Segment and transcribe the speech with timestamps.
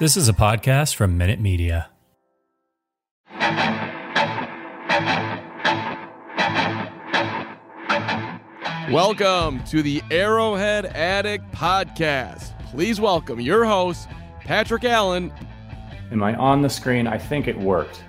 [0.00, 1.90] This is a podcast from Minute Media.
[8.92, 12.56] Welcome to the Arrowhead Addict Podcast.
[12.70, 15.32] Please welcome your host, Patrick Allen.
[16.12, 17.08] Am I on the screen?
[17.08, 18.04] I think it worked.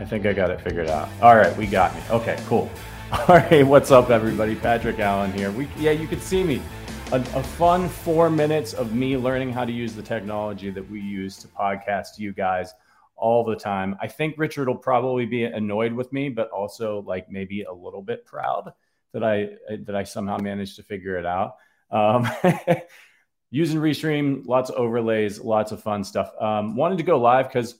[0.00, 1.08] I think I got it figured out.
[1.22, 2.00] All right, we got me.
[2.10, 2.68] Okay, cool.
[3.12, 4.56] All right, what's up, everybody?
[4.56, 5.52] Patrick Allen here.
[5.52, 6.60] We yeah, you can see me.
[7.10, 11.00] A, a fun four minutes of me learning how to use the technology that we
[11.00, 12.74] use to podcast you guys
[13.16, 13.96] all the time.
[13.98, 18.02] I think Richard will probably be annoyed with me, but also like maybe a little
[18.02, 18.74] bit proud
[19.14, 19.52] that I
[19.84, 21.56] that I somehow managed to figure it out.
[21.90, 22.28] Um,
[23.50, 26.30] using Restream, lots of overlays, lots of fun stuff.
[26.38, 27.76] Um, wanted to go live because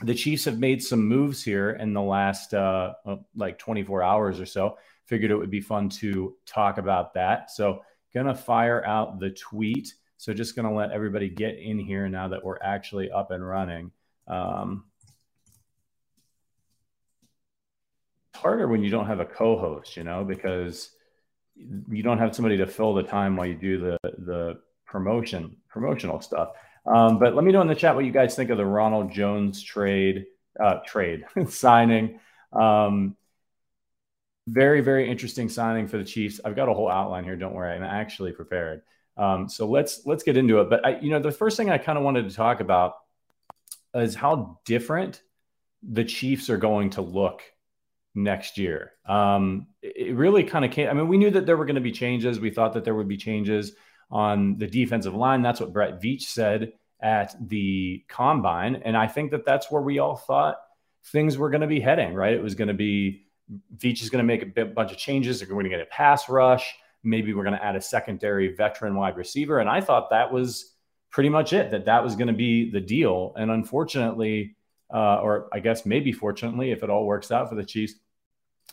[0.00, 2.94] the Chiefs have made some moves here in the last uh,
[3.34, 4.78] like 24 hours or so.
[5.04, 7.50] Figured it would be fun to talk about that.
[7.50, 7.82] So
[8.16, 9.94] gonna fire out the tweet.
[10.16, 13.92] So just gonna let everybody get in here now that we're actually up and running.
[14.26, 14.84] Um,
[18.34, 20.90] harder when you don't have a co-host, you know, because
[21.56, 26.20] you don't have somebody to fill the time while you do the the promotion promotional
[26.20, 26.52] stuff.
[26.86, 29.12] Um, but let me know in the chat what you guys think of the Ronald
[29.12, 30.24] Jones trade
[30.58, 32.18] uh, trade signing.
[32.52, 33.14] Um,
[34.46, 36.40] very very interesting signing for the Chiefs.
[36.44, 37.36] I've got a whole outline here.
[37.36, 38.82] Don't worry, I'm actually prepared.
[39.16, 40.70] Um, so let's let's get into it.
[40.70, 42.94] But I, you know, the first thing I kind of wanted to talk about
[43.94, 45.22] is how different
[45.82, 47.42] the Chiefs are going to look
[48.14, 48.92] next year.
[49.06, 50.88] Um, it really kind of came.
[50.88, 52.40] I mean, we knew that there were going to be changes.
[52.40, 53.72] We thought that there would be changes
[54.10, 55.42] on the defensive line.
[55.42, 59.98] That's what Brett Veach said at the combine, and I think that that's where we
[59.98, 60.56] all thought
[61.12, 62.14] things were going to be heading.
[62.14, 62.34] Right?
[62.34, 63.25] It was going to be
[63.76, 65.38] Veach is going to make a bit, bunch of changes.
[65.38, 66.74] They're going to get a pass rush.
[67.02, 70.74] Maybe we're going to add a secondary veteran wide receiver, and I thought that was
[71.10, 71.70] pretty much it.
[71.70, 74.56] That that was going to be the deal, and unfortunately,
[74.92, 77.94] uh, or I guess maybe fortunately, if it all works out for the Chiefs,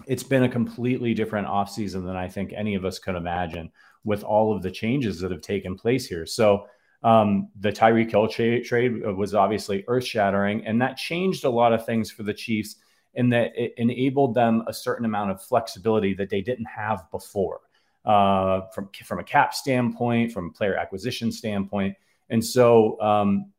[0.08, 3.72] it's been a completely different offseason than I think any of us could imagine
[4.04, 6.26] with all of the changes that have taken place here.
[6.26, 6.66] So
[7.04, 11.74] um, the Tyreek Hill tra- trade was obviously earth shattering, and that changed a lot
[11.74, 12.78] of things for the Chiefs
[13.16, 17.62] in that it enabled them a certain amount of flexibility that they didn't have before
[18.06, 21.96] uh, from, from a cap standpoint, from player acquisition standpoint.
[22.30, 23.52] And so um,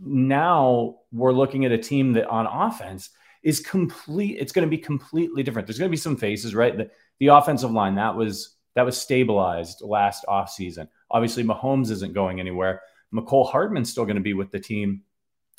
[0.00, 3.10] now we're looking at a team that on offense
[3.42, 4.38] is complete.
[4.40, 5.66] It's going to be completely different.
[5.66, 6.76] There's going to be some faces, right?
[6.76, 6.90] The,
[7.20, 10.88] the offensive line that was that was stabilized last offseason.
[11.10, 12.82] Obviously, Mahomes isn't going anywhere.
[13.14, 15.02] Mecole Hardman's still going to be with the team,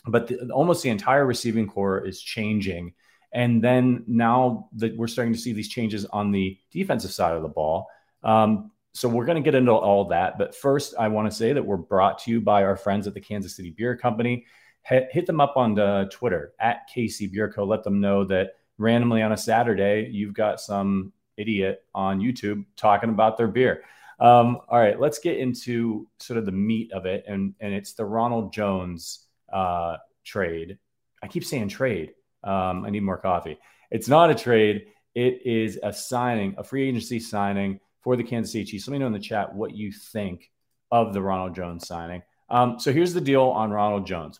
[0.07, 2.93] but the, almost the entire receiving corps is changing.
[3.33, 7.41] And then now that we're starting to see these changes on the defensive side of
[7.41, 7.87] the ball.
[8.23, 10.37] Um, so we're going to get into all that.
[10.37, 13.13] But first, I want to say that we're brought to you by our friends at
[13.13, 14.45] the Kansas City Bier Company.
[14.89, 17.65] H- hit them up on the Twitter at KC Bier Co.
[17.65, 23.09] Let them know that randomly on a Saturday, you've got some idiot on YouTube talking
[23.09, 23.83] about their beer.
[24.19, 27.93] Um, all right, let's get into sort of the meat of it, and and it's
[27.93, 30.77] the Ronald Jones uh, trade.
[31.23, 32.13] I keep saying trade.
[32.43, 33.57] Um, I need more coffee.
[33.91, 34.87] It's not a trade.
[35.13, 38.87] It is a signing, a free agency signing for the Kansas City Chiefs.
[38.87, 40.51] Let me know in the chat what you think
[40.91, 42.21] of the Ronald Jones signing.
[42.49, 44.39] Um, so here's the deal on Ronald Jones.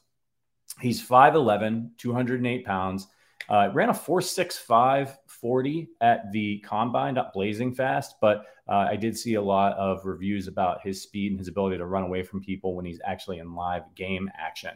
[0.80, 3.08] He's 5'11, 208 pounds.
[3.48, 9.16] Uh, ran a 4.65 40 at the combine, not blazing fast, but uh, I did
[9.16, 12.42] see a lot of reviews about his speed and his ability to run away from
[12.42, 14.72] people when he's actually in live game action.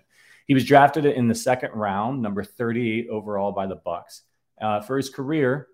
[0.45, 4.21] He was drafted in the second round, number 38 overall by the Bucs.
[4.61, 5.69] Uh, for his career,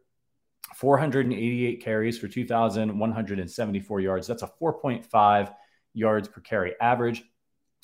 [0.76, 4.28] 488 carries for 2,174 yards.
[4.28, 5.54] That's a 4.5
[5.94, 7.22] yards per carry average.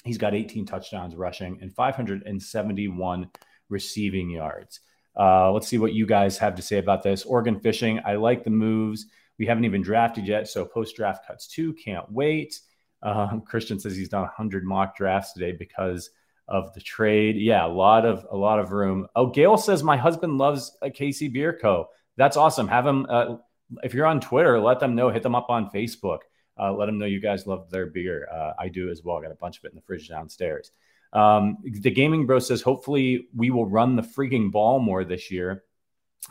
[0.05, 3.29] He's got 18 touchdowns rushing and 571
[3.67, 4.79] receiving yards.
[5.17, 7.23] Uh, let's see what you guys have to say about this.
[7.23, 7.99] Oregon fishing.
[8.05, 9.07] I like the moves.
[9.37, 11.73] We haven't even drafted yet, so post draft cuts too.
[11.73, 12.59] Can't wait.
[13.03, 16.09] Um, Christian says he's done 100 mock drafts today because
[16.47, 17.37] of the trade.
[17.37, 19.07] Yeah, a lot of a lot of room.
[19.15, 21.87] Oh, Gail says my husband loves a KC Bier Co.
[22.17, 22.67] That's awesome.
[22.67, 23.05] Have him.
[23.09, 23.37] Uh,
[23.83, 25.09] if you're on Twitter, let them know.
[25.09, 26.19] Hit them up on Facebook.
[26.59, 28.27] Uh, let them know you guys love their beer.
[28.31, 29.21] Uh, I do as well.
[29.21, 30.71] Got a bunch of it in the fridge downstairs.
[31.13, 35.63] Um, the gaming bro says, hopefully we will run the freaking ball more this year.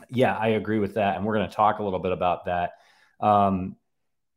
[0.09, 1.17] Yeah, I agree with that.
[1.17, 2.71] And we're going to talk a little bit about that.
[3.19, 3.75] Um,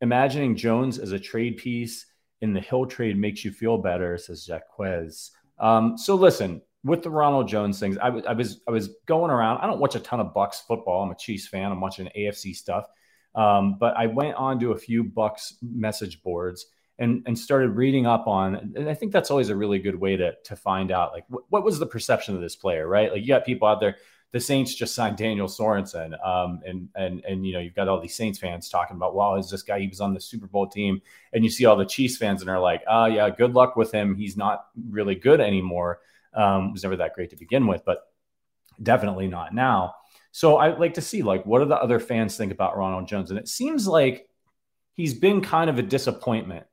[0.01, 2.05] imagining Jones as a trade piece
[2.41, 5.31] in the Hill trade makes you feel better, says Jaquez.
[5.57, 9.31] Um, so listen, with the Ronald Jones things, I, w- I was I was going
[9.31, 9.59] around.
[9.59, 11.01] I don't watch a ton of Bucs football.
[11.01, 11.71] I'm a Chiefs fan.
[11.71, 12.85] I'm watching AFC stuff.
[13.33, 16.67] Um, but I went on to a few Bucs message boards
[16.99, 20.15] and and started reading up on and i think that's always a really good way
[20.15, 23.11] to to find out like what, what was the perception of this player right?
[23.11, 23.97] Like you got people out there
[24.31, 27.99] the saints just signed daniel sorensen um, and and and you know you've got all
[27.99, 30.67] these saints fans talking about wow is this guy he was on the super bowl
[30.67, 31.01] team
[31.33, 33.91] and you see all the chiefs fans and are like oh yeah good luck with
[33.91, 34.15] him.
[34.15, 35.99] He's not really good anymore.
[36.33, 37.99] Um, was never that great to begin with but
[38.81, 39.95] definitely not now.
[40.31, 43.31] So i like to see like what do the other fans think about ronald jones?
[43.31, 44.27] And it seems like
[44.93, 46.65] he's been kind of a disappointment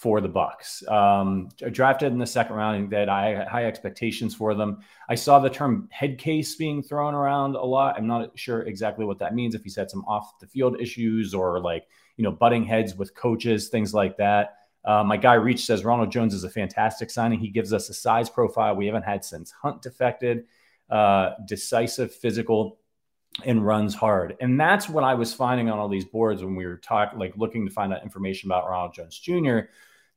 [0.00, 0.90] for the Bucs.
[0.90, 4.78] Um, drafted in the second round, that I had high, expectations for them.
[5.10, 7.98] I saw the term head case being thrown around a lot.
[7.98, 9.54] I'm not sure exactly what that means.
[9.54, 11.86] If he's had some off the field issues or like
[12.16, 14.54] you know butting heads with coaches, things like that.
[14.86, 17.38] Uh, my guy Reach says Ronald Jones is a fantastic signing.
[17.38, 20.46] He gives us a size profile we haven't had since Hunt defected.
[20.88, 22.78] Uh, decisive, physical,
[23.44, 24.34] and runs hard.
[24.40, 27.36] And that's what I was finding on all these boards when we were talking, like
[27.36, 29.68] looking to find out information about Ronald Jones Jr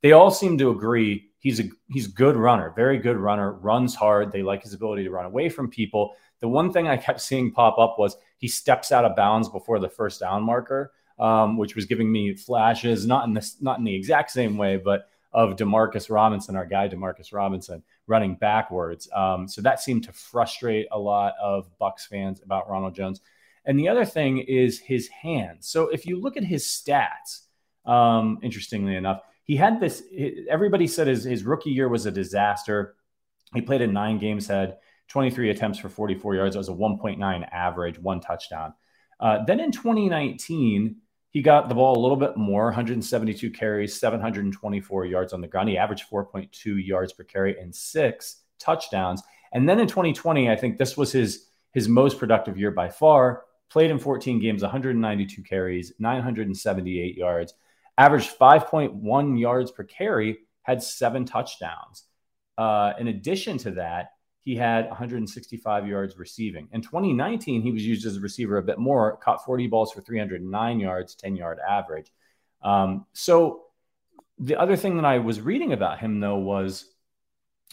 [0.04, 4.32] they all seem to agree he's a he's good runner, very good runner, runs hard.
[4.32, 6.14] They like his ability to run away from people.
[6.42, 9.80] The one thing I kept seeing pop up was he steps out of bounds before
[9.80, 13.86] the first down marker, um, which was giving me flashes, not in this, not in
[13.86, 19.10] the exact same way, but of Demarcus Robinson, our guy Demarcus Robinson, running backwards.
[19.16, 23.22] Um, so that seemed to frustrate a lot of Bucs fans about Ronald Jones.
[23.66, 25.68] And the other thing is his hands.
[25.68, 27.48] So if you look at his stats,
[27.86, 30.04] um, interestingly enough, he had this.
[30.50, 32.96] Everybody said his, his rookie year was a disaster.
[33.54, 34.78] He played in nine games, had
[35.10, 36.56] 23 attempts for 44 yards.
[36.56, 38.74] It was a 1.9 average, one touchdown.
[39.20, 40.98] Uh, then in 2019,
[41.30, 45.70] he got the ball a little bit more 172 carries, 724 yards on the ground.
[45.70, 49.22] He averaged 4.2 yards per carry and six touchdowns.
[49.52, 53.46] And then in 2020, I think this was his his most productive year by far.
[53.70, 57.56] Played in 14 games, 192 carries, 978 yards,
[57.98, 62.04] averaged 5.1 yards per carry, had seven touchdowns.
[62.58, 66.68] Uh, in addition to that, he had 165 yards receiving.
[66.74, 70.02] In 2019, he was used as a receiver a bit more, caught 40 balls for
[70.02, 72.12] 309 yards, 10 yard average.
[72.62, 73.64] Um, so
[74.40, 76.86] the other thing that I was reading about him, though, was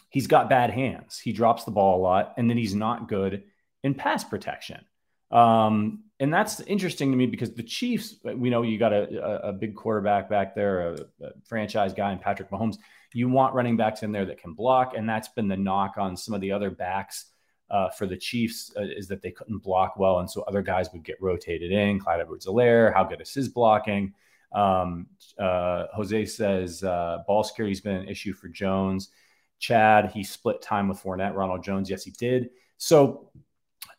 [0.09, 1.19] he's got bad hands.
[1.19, 3.43] He drops the ball a lot, and then he's not good
[3.83, 4.85] in pass protection.
[5.29, 9.51] Um, and that's interesting to me because the Chiefs, we know you got a, a
[9.51, 12.77] big quarterback back there, a, a, franchise guy, and Patrick Mahomes.
[13.11, 16.15] You want running backs in there that can block, and that's been the knock on
[16.15, 17.25] some of the other backs
[17.71, 20.91] uh, for the Chiefs uh, is that they couldn't block well, and so other guys
[20.93, 21.99] would get rotated in.
[21.99, 24.13] Clyde Edwards-Helaire, how good is his blocking?
[24.53, 25.07] Um,
[25.39, 29.09] uh, Jose says uh, ball security has been an issue for Jones.
[29.57, 31.33] Chad, he split time with Fournette.
[31.33, 32.51] Ronald Jones, yes, he did.
[32.77, 33.31] So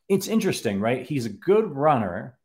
[0.09, 1.07] it's interesting, right?
[1.07, 2.39] He's a good runner,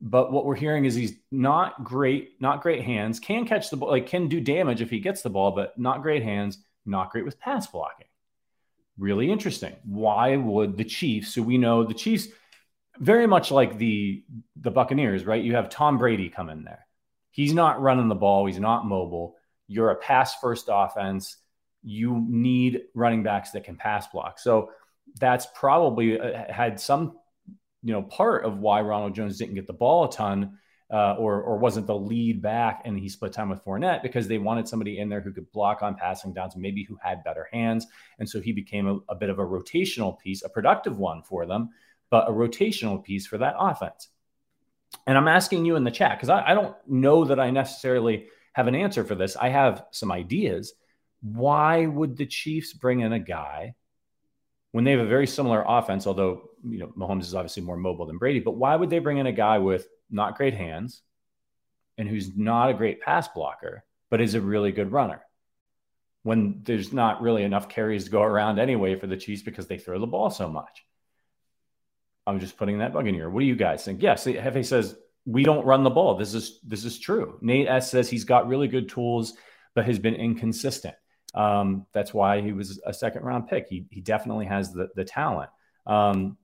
[0.00, 3.90] but what we're hearing is he's not great, not great hands, can catch the ball,
[3.90, 7.24] like can do damage if he gets the ball, but not great hands, not great
[7.24, 8.06] with pass blocking.
[8.98, 9.76] Really interesting.
[9.84, 12.28] Why would the Chiefs, so we know the Chiefs,
[12.98, 14.24] very much like the
[14.56, 15.42] the Buccaneers, right?
[15.42, 16.86] You have Tom Brady come in there.
[17.30, 19.36] He's not running the ball, he's not mobile.
[19.68, 21.36] You're a pass first offense.
[21.82, 24.38] You need running backs that can pass block.
[24.38, 24.70] So
[25.18, 27.18] that's probably uh, had some
[27.82, 30.58] you know part of why Ronald Jones didn't get the ball a ton
[30.92, 34.38] uh, or or wasn't the lead back and he split time with Fournette because they
[34.38, 37.86] wanted somebody in there who could block on passing downs, maybe who had better hands,
[38.18, 41.46] and so he became a, a bit of a rotational piece, a productive one for
[41.46, 41.70] them,
[42.10, 44.08] but a rotational piece for that offense.
[45.06, 48.26] And I'm asking you in the chat because I, I don't know that I necessarily
[48.52, 49.36] have an answer for this.
[49.36, 50.72] I have some ideas.
[51.20, 53.74] Why would the Chiefs bring in a guy
[54.72, 58.06] when they have a very similar offense, although you know Mahomes is obviously more mobile
[58.06, 61.02] than Brady, but why would they bring in a guy with not great hands
[61.98, 65.22] and who's not a great pass blocker, but is a really good runner?
[66.26, 69.78] when there's not really enough carries to go around anyway for the Chiefs because they
[69.78, 70.84] throw the ball so much.
[72.26, 73.30] I'm just putting that bug in here.
[73.30, 74.02] What do you guys think?
[74.02, 76.16] Yes, Hefe says we don't run the ball.
[76.16, 77.38] This is this is true.
[77.42, 79.34] Nate S says he's got really good tools,
[79.76, 80.96] but has been inconsistent.
[81.36, 83.68] Um, that's why he was a second round pick.
[83.68, 85.50] He he definitely has the the talent.
[85.86, 86.38] Um,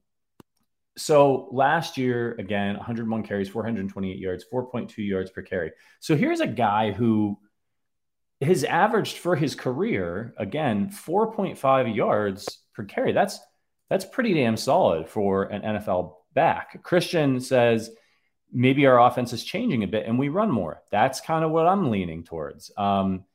[0.95, 5.71] so last year, again, 101 carries, 428 yards, 4.2 yards per carry.
[5.99, 7.39] So here's a guy who
[8.41, 13.11] has averaged for his career, again, 4.5 yards per carry.
[13.11, 13.39] That's
[13.89, 16.81] that's pretty damn solid for an NFL back.
[16.83, 17.91] Christian says
[18.51, 20.81] maybe our offense is changing a bit and we run more.
[20.91, 22.71] That's kind of what I'm leaning towards.
[22.77, 23.25] Um,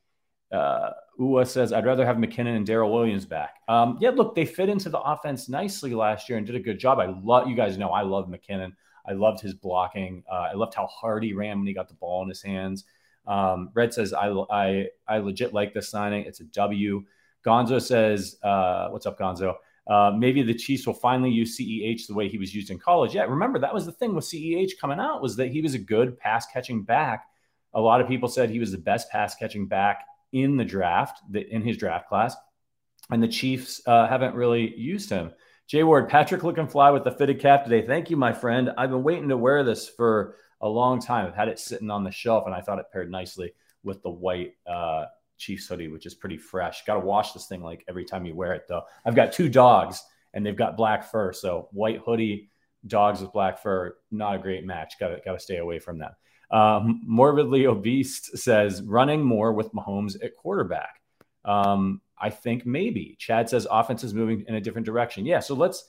[0.51, 3.57] uh, Ua says, I'd rather have McKinnon and Darrel Williams back.
[3.67, 6.79] Um, yeah, look, they fit into the offense nicely last year and did a good
[6.79, 6.97] job.
[6.99, 8.71] I love, you guys know, I love McKinnon.
[9.05, 10.23] I loved his blocking.
[10.31, 12.85] Uh, I loved how hard he ran when he got the ball in his hands.
[13.27, 16.23] Um, Red says, I, I, I legit like this signing.
[16.25, 17.03] It's a W.
[17.45, 19.55] Gonzo says, uh, what's up, Gonzo?
[19.87, 23.15] Uh, maybe the Chiefs will finally use CEH the way he was used in college.
[23.15, 25.79] Yeah, remember that was the thing with CEH coming out was that he was a
[25.79, 27.25] good pass catching back.
[27.73, 31.21] A lot of people said he was the best pass catching back in the draft,
[31.33, 32.35] in his draft class,
[33.09, 35.31] and the Chiefs uh, haven't really used him.
[35.67, 37.85] Jay Ward, Patrick looking fly with the fitted cap today.
[37.85, 38.71] Thank you, my friend.
[38.77, 41.27] I've been waiting to wear this for a long time.
[41.27, 44.09] I've had it sitting on the shelf, and I thought it paired nicely with the
[44.09, 45.05] white uh,
[45.37, 46.85] Chiefs hoodie, which is pretty fresh.
[46.85, 48.81] Got to wash this thing like every time you wear it, though.
[49.05, 52.49] I've got two dogs, and they've got black fur, so white hoodie,
[52.87, 54.99] dogs with black fur, not a great match.
[54.99, 56.11] Got to got to stay away from them.
[56.51, 60.99] Um, morbidly obese says running more with Mahomes at quarterback.
[61.45, 65.25] Um, I think maybe Chad says offense is moving in a different direction.
[65.25, 65.83] Yeah, so let's.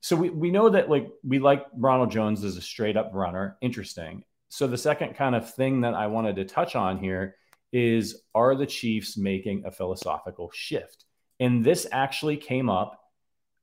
[0.00, 3.56] So we, we know that like we like Ronald Jones as a straight up runner.
[3.62, 4.24] Interesting.
[4.50, 7.36] So the second kind of thing that I wanted to touch on here
[7.72, 11.06] is are the Chiefs making a philosophical shift?
[11.40, 13.00] And this actually came up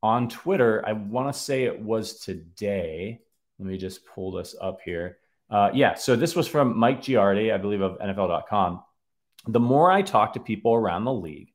[0.04, 0.84] on Twitter.
[0.86, 3.22] I want to say it was today.
[3.58, 5.20] Let me just pull this up here.
[5.52, 8.82] Uh, yeah, so this was from Mike Giardi, I believe, of NFL.com.
[9.48, 11.52] The more I talk to people around the league,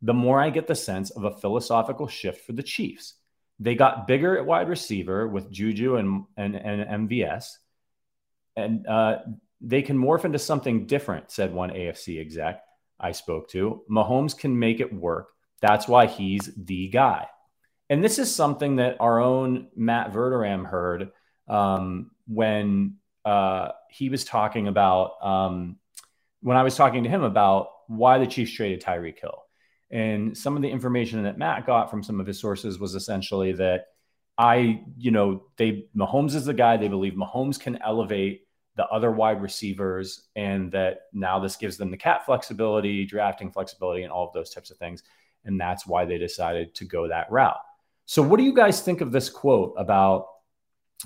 [0.00, 3.14] the more I get the sense of a philosophical shift for the Chiefs.
[3.58, 7.46] They got bigger at wide receiver with Juju and, and, and MVS,
[8.54, 9.18] and uh,
[9.60, 12.62] they can morph into something different, said one AFC exec
[12.98, 13.82] I spoke to.
[13.90, 15.28] Mahomes can make it work.
[15.60, 17.26] That's why he's the guy.
[17.88, 21.10] And this is something that our own Matt Verderame heard
[21.48, 22.96] um, when
[23.26, 25.76] uh, he was talking about um,
[26.42, 29.42] when I was talking to him about why the Chiefs traded Tyreek Hill.
[29.90, 33.52] And some of the information that Matt got from some of his sources was essentially
[33.54, 33.86] that
[34.38, 36.76] I, you know, they Mahomes is the guy.
[36.76, 38.42] They believe Mahomes can elevate
[38.76, 44.02] the other wide receivers, and that now this gives them the cap flexibility, drafting flexibility,
[44.02, 45.02] and all of those types of things.
[45.44, 47.56] And that's why they decided to go that route.
[48.04, 50.26] So, what do you guys think of this quote about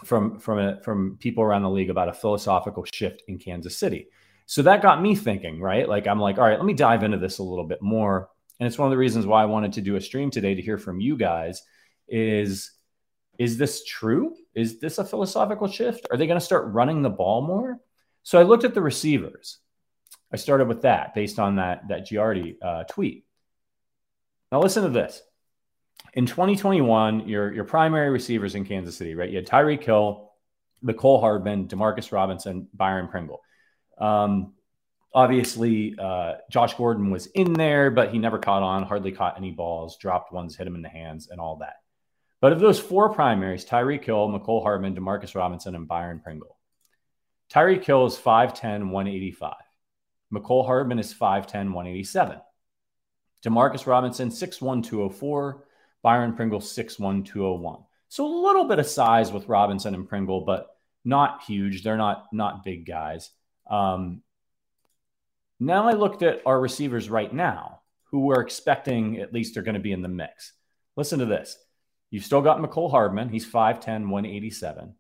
[0.05, 4.09] from from a, from people around the league about a philosophical shift in Kansas City.
[4.47, 5.89] So that got me thinking, right?
[5.89, 8.29] Like I'm like, all right, let me dive into this a little bit more.
[8.59, 10.63] And it's one of the reasons why I wanted to do a stream today to
[10.63, 11.63] hear from you guys
[12.09, 12.73] is
[13.39, 14.35] is this true?
[14.55, 16.07] Is this a philosophical shift?
[16.11, 17.79] Are they going to start running the ball more?
[18.23, 19.59] So I looked at the receivers.
[20.31, 23.25] I started with that based on that that Giardi uh, tweet.
[24.53, 25.23] Now listen to this
[26.15, 29.31] in 2021, your your primary receivers in Kansas City, right?
[29.31, 30.31] You had Tyreek Hill,
[30.85, 33.41] Mecole Hardman, Demarcus Robinson, Byron Pringle.
[33.99, 34.55] Um,
[35.15, 39.51] obviously, uh, Josh Gordon was in there, but he never caught on, hardly caught any
[39.51, 41.77] balls, dropped ones, hit him in the hands, and all that.
[42.41, 46.57] But of those four primaries, Tyreek Hill, Mecole Hardman, Demarcus Robinson, and Byron Pringle.
[47.53, 49.55] Tyreek Hill is 5'10, 185.
[50.33, 52.41] Mecole Hardman is 5'10, 187.
[53.45, 55.65] Demarcus Robinson, 6'1, 204.
[56.03, 57.81] Byron Pringle, 6'1, 201.
[58.09, 60.69] So a little bit of size with Robinson and Pringle, but
[61.05, 61.83] not huge.
[61.83, 63.31] They're not not big guys.
[63.71, 64.23] Um,
[65.59, 69.75] now I looked at our receivers right now, who we're expecting at least are going
[69.75, 70.53] to be in the mix.
[70.97, 71.57] Listen to this.
[72.11, 73.29] You've still got Mecole Hardman.
[73.29, 74.95] He's 5'10, 187.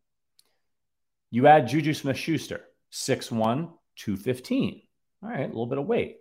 [1.30, 2.60] You add Juju Smith Schuster,
[2.92, 4.82] 6'1, 215.
[5.22, 6.18] All right, a little bit of weight.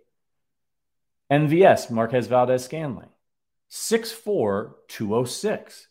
[1.30, 2.28] MVS, Marquez
[3.70, 5.88] Valdes Scantling, 6'4, 206.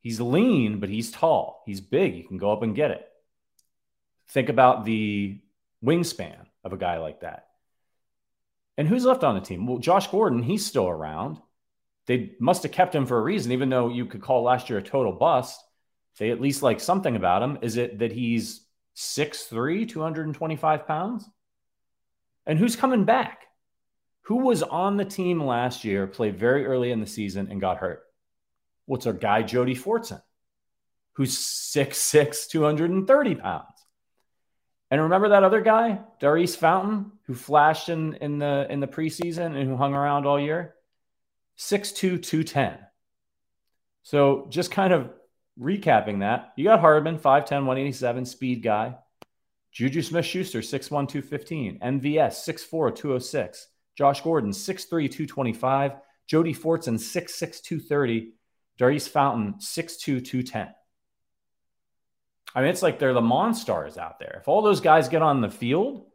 [0.00, 1.62] He's lean, but he's tall.
[1.66, 2.16] He's big.
[2.16, 3.06] You can go up and get it.
[4.28, 5.40] Think about the
[5.84, 7.46] wingspan of a guy like that.
[8.76, 9.66] And who's left on the team?
[9.66, 11.38] Well, Josh Gordon, he's still around.
[12.06, 14.78] They must have kept him for a reason, even though you could call last year
[14.78, 15.62] a total bust.
[16.18, 17.58] They at least like something about him.
[17.62, 18.66] Is it that he's
[18.96, 21.28] 6'3, 225 pounds?
[22.46, 23.46] And who's coming back?
[24.24, 27.78] Who was on the team last year, played very early in the season, and got
[27.78, 28.02] hurt?
[28.86, 30.22] What's our guy, Jody Fortson,
[31.12, 33.66] who's 6'6, 230 pounds.
[34.90, 39.56] And remember that other guy, Daurice Fountain, who flashed in, in the in the preseason
[39.56, 40.74] and who hung around all year?
[41.58, 42.78] 6'2, 210.
[44.02, 45.10] So just kind of
[45.58, 48.96] recapping that, you got Hardman, 5'10, 187, speed guy.
[49.72, 51.80] Juju Smith Schuster, 6'1, 215.
[51.80, 53.68] MVS, 6'4, 206.
[53.96, 55.92] Josh Gordon, 6'3, 225.
[56.26, 58.32] Jody Fortson, 6'6, 230.
[58.78, 60.68] Daurice Fountain, 6'2, 210.
[62.54, 64.38] I mean, it's like they're the monsters out there.
[64.40, 66.06] If all those guys get on the field,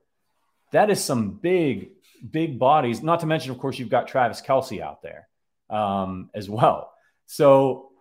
[0.72, 1.92] that is some big,
[2.30, 3.04] big bodies.
[3.04, 5.28] Not to mention, of course, you've got Travis Kelce out there
[5.70, 6.94] um, as well.
[7.26, 7.92] So,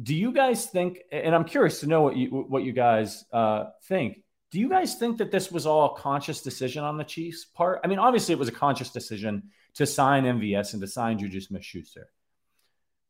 [0.00, 0.98] do you guys think?
[1.12, 4.23] And I'm curious to know what you what you guys uh, think.
[4.50, 7.80] Do you guys think that this was all a conscious decision on the Chiefs' part?
[7.82, 11.40] I mean, obviously, it was a conscious decision to sign MVS and to sign Juju
[11.40, 12.08] Smith Schuster.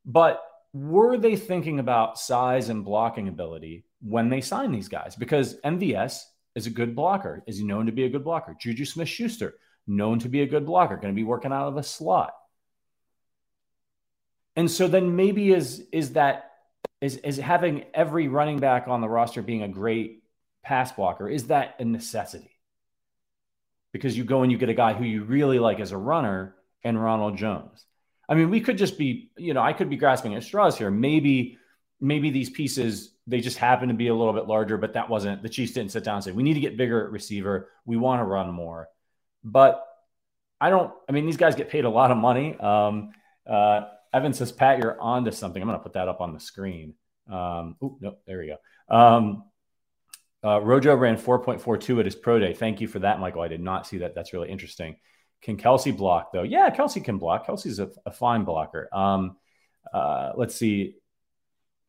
[0.06, 5.14] But were they thinking about size and blocking ability when they signed these guys?
[5.16, 6.20] Because MVS
[6.54, 8.56] is a good blocker, is known to be a good blocker.
[8.58, 9.54] Juju Smith Schuster,
[9.86, 12.34] known to be a good blocker, going to be working out of a slot.
[14.56, 16.52] And so then maybe is is that
[17.00, 20.23] is is having every running back on the roster being a great
[20.64, 22.50] pass blocker, is that a necessity?
[23.92, 26.56] Because you go and you get a guy who you really like as a runner
[26.82, 27.86] and Ronald Jones.
[28.28, 30.90] I mean, we could just be, you know, I could be grasping at straws here.
[30.90, 31.58] Maybe,
[32.00, 35.42] maybe these pieces they just happen to be a little bit larger, but that wasn't
[35.42, 37.70] the Chiefs didn't sit down and say we need to get bigger at receiver.
[37.86, 38.88] We want to run more,
[39.42, 39.86] but
[40.60, 40.92] I don't.
[41.08, 42.56] I mean, these guys get paid a lot of money.
[42.58, 43.12] Um,
[43.46, 45.60] uh, Evan says, Pat, you're onto something.
[45.60, 46.94] I'm going to put that up on the screen.
[47.30, 48.94] Um, oh no, there we go.
[48.94, 49.44] Um,
[50.44, 52.52] uh, Rojo ran 4.42 at his pro day.
[52.52, 53.42] Thank you for that, Michael.
[53.42, 54.14] I did not see that.
[54.14, 54.96] That's really interesting.
[55.42, 56.42] Can Kelce block though?
[56.42, 57.46] Yeah, Kelce can block.
[57.46, 58.88] Kelce's a, a fine blocker.
[58.92, 59.36] Um,
[59.92, 60.96] uh, let's see.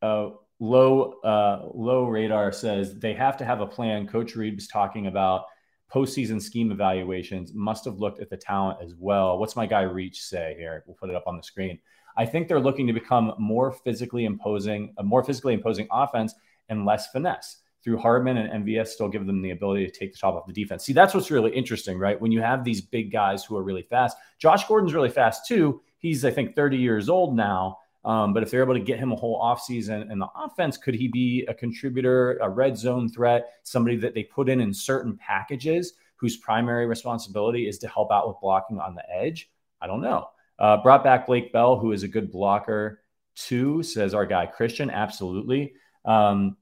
[0.01, 4.07] Uh, low uh, low radar says they have to have a plan.
[4.07, 5.45] Coach Reid was talking about
[5.93, 7.53] postseason scheme evaluations.
[7.53, 9.37] Must have looked at the talent as well.
[9.39, 10.83] What's my guy Reach say here?
[10.85, 11.79] We'll put it up on the screen.
[12.17, 16.33] I think they're looking to become more physically imposing, a more physically imposing offense
[16.69, 17.57] and less finesse.
[17.85, 20.53] Through Hardman and MVS still give them the ability to take the top off the
[20.53, 20.83] defense.
[20.83, 22.19] See, that's what's really interesting, right?
[22.19, 24.17] When you have these big guys who are really fast.
[24.39, 25.81] Josh Gordon's really fast too.
[25.99, 27.77] He's, I think, 30 years old now.
[28.03, 30.95] Um, but if they're able to get him a whole offseason in the offense, could
[30.95, 35.15] he be a contributor, a red zone threat, somebody that they put in in certain
[35.17, 39.51] packages whose primary responsibility is to help out with blocking on the edge?
[39.79, 40.27] I don't know.
[40.57, 43.01] Uh, brought back Blake Bell, who is a good blocker
[43.35, 44.89] too, says our guy Christian.
[44.89, 45.73] Absolutely.
[46.03, 46.57] Um,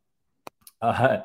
[0.83, 1.21] uh,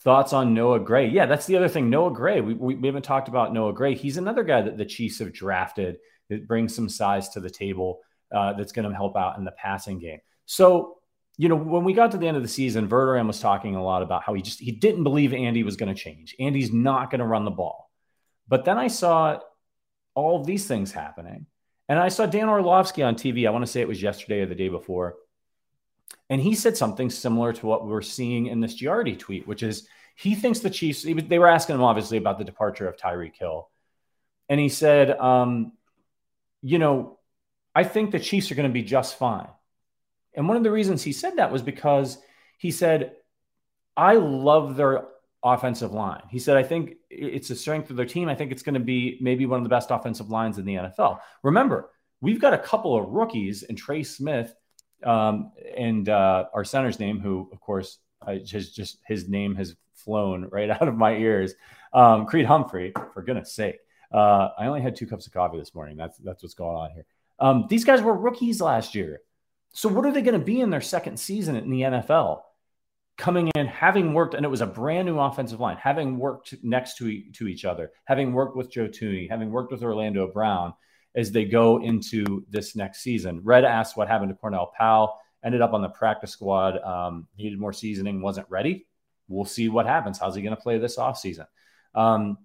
[0.00, 1.08] thoughts on Noah Gray?
[1.08, 1.90] Yeah, that's the other thing.
[1.90, 2.40] Noah Gray.
[2.40, 3.94] We, we, we, haven't talked about Noah Gray.
[3.94, 8.00] He's another guy that the Chiefs have drafted that brings some size to the table
[8.34, 10.20] uh, that's going to help out in the passing game.
[10.46, 10.98] So,
[11.36, 13.82] you know, when we got to the end of the season, Verderame was talking a
[13.82, 16.36] lot about how he just he didn't believe Andy was going to change.
[16.38, 17.90] Andy's not going to run the ball.
[18.48, 19.40] But then I saw
[20.14, 21.46] all of these things happening.
[21.88, 23.46] And I saw Dan Orlovsky on TV.
[23.46, 25.16] I want to say it was yesterday or the day before.
[26.30, 29.64] And he said something similar to what we are seeing in this Giardi tweet, which
[29.64, 33.36] is he thinks the Chiefs, they were asking him obviously about the departure of Tyreek
[33.36, 33.68] Hill.
[34.48, 35.72] And he said, um,
[36.62, 37.18] you know,
[37.74, 39.48] I think the Chiefs are going to be just fine.
[40.34, 42.18] And one of the reasons he said that was because
[42.58, 43.12] he said,
[43.96, 45.08] I love their
[45.42, 46.22] offensive line.
[46.30, 48.28] He said, I think it's a strength of their team.
[48.28, 50.74] I think it's going to be maybe one of the best offensive lines in the
[50.74, 51.18] NFL.
[51.42, 51.90] Remember,
[52.20, 54.54] we've got a couple of rookies and Trey Smith
[55.04, 60.48] um, and uh, our center's name, who, of course, has just his name has flown
[60.52, 61.54] right out of my ears.
[61.92, 63.78] Um, Creed Humphrey, for goodness sake.
[64.12, 65.96] Uh, I only had two cups of coffee this morning.
[65.96, 67.06] That's that's what's going on here.
[67.38, 69.20] Um, these guys were rookies last year.
[69.72, 72.42] So what are they going to be in their second season in the NFL?
[73.16, 76.96] Coming in, having worked, and it was a brand new offensive line, having worked next
[76.96, 80.74] to, to each other, having worked with Joe Thuney, having worked with Orlando Brown,
[81.14, 83.40] as they go into this next season.
[83.42, 85.16] Red asked what happened to Cornell Powell.
[85.44, 86.78] Ended up on the practice squad.
[86.82, 88.86] Um, needed more seasoning, wasn't ready.
[89.28, 90.18] We'll see what happens.
[90.18, 91.46] How's he going to play this offseason?
[91.94, 92.38] Um,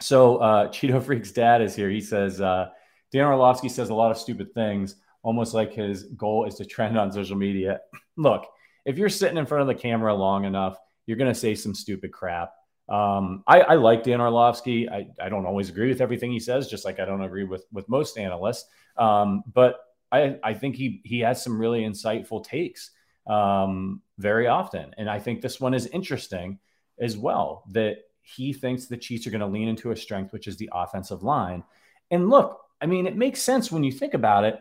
[0.00, 1.90] so uh, Cheeto Freak's dad is here.
[1.90, 2.68] He says, uh,
[3.12, 6.98] Dan Orlovsky says a lot of stupid things, almost like his goal is to trend
[6.98, 7.80] on social media.
[8.16, 8.46] Look,
[8.84, 11.74] if you're sitting in front of the camera long enough, you're going to say some
[11.74, 12.52] stupid crap.
[12.88, 14.88] Um, I, I, like Dan Orlovsky.
[14.88, 17.66] I, I, don't always agree with everything he says, just like I don't agree with
[17.70, 18.66] with most analysts.
[18.96, 22.90] Um, but I, I think he he has some really insightful takes
[23.26, 26.60] um, very often, and I think this one is interesting
[26.98, 27.64] as well.
[27.72, 30.70] That he thinks the Chiefs are going to lean into a strength, which is the
[30.72, 31.64] offensive line.
[32.10, 34.58] And look, I mean, it makes sense when you think about it.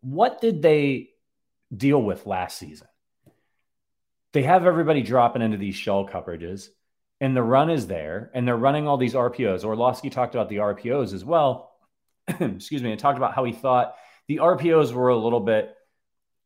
[0.00, 1.10] What did they
[1.74, 2.88] deal with last season?
[4.32, 6.68] They have everybody dropping into these shell coverages,
[7.22, 9.64] and the run is there, and they're running all these RPOs.
[9.64, 11.70] Orlovsky talked about the RPOs as well.
[12.28, 13.94] Excuse me, and talked about how he thought
[14.26, 15.72] the RPOs were a little bit,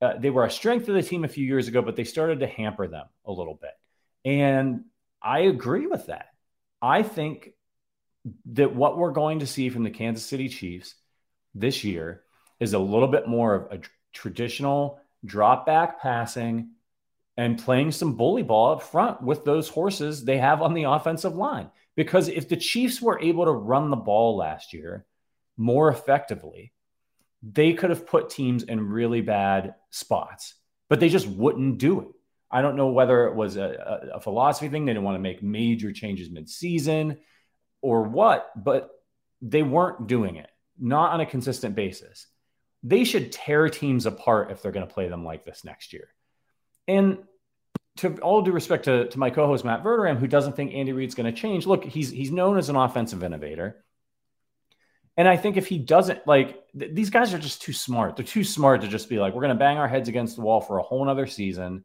[0.02, 2.40] uh, they were a strength of the team a few years ago, but they started
[2.40, 3.70] to hamper them a little bit.
[4.26, 4.84] And
[5.22, 6.26] I agree with that.
[6.82, 7.52] I think
[8.52, 10.94] that what we're going to see from the Kansas City Chiefs
[11.54, 12.22] this year
[12.60, 13.80] is a little bit more of a
[14.12, 16.72] traditional drop back passing
[17.37, 21.35] and playing some bully ball up front with those horses they have on the offensive
[21.35, 21.70] line.
[21.94, 25.07] Because if the Chiefs were able to run the ball last year
[25.57, 26.72] more effectively,
[27.42, 30.55] they could have put teams in really bad spots,
[30.88, 32.09] but they just wouldn't do it.
[32.51, 34.85] I don't know whether it was a, a, philosophy thing.
[34.85, 37.18] They didn't want to make major changes mid-season
[37.83, 38.90] or what, but
[39.42, 42.27] they weren't doing it, not on a consistent basis.
[42.83, 46.09] They should tear teams apart if they're going to play them like this next year.
[46.88, 47.18] And
[47.99, 51.14] to all due respect to, to my co-host Matt Verderame, who doesn't think Andy Reid's
[51.14, 53.83] going to change, look, he's he's known as an offensive innovator.
[55.16, 58.16] And I think if he doesn't like th- these guys are just too smart.
[58.16, 60.42] They're too smart to just be like, we're going to bang our heads against the
[60.42, 61.85] wall for a whole nother season.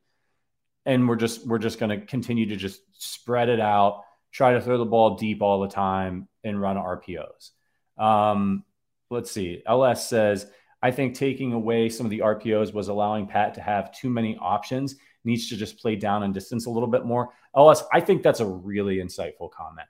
[0.85, 4.61] And we're just we're just going to continue to just spread it out, try to
[4.61, 7.51] throw the ball deep all the time and run RPOs.
[7.97, 8.65] Um,
[9.09, 9.61] let's see.
[9.65, 10.47] LS says,
[10.81, 14.37] I think taking away some of the RPOs was allowing Pat to have too many
[14.37, 14.95] options.
[15.23, 17.29] Needs to just play down and distance a little bit more.
[17.55, 19.87] LS, I think that's a really insightful comment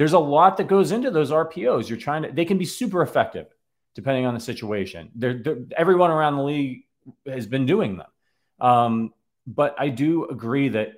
[0.00, 1.90] there's a lot that goes into those RPOs.
[1.90, 3.48] You're trying to, they can be super effective
[3.94, 5.10] depending on the situation.
[5.14, 6.84] They're, they're everyone around the league
[7.26, 8.06] has been doing them.
[8.66, 9.12] Um,
[9.46, 10.92] but I do agree that,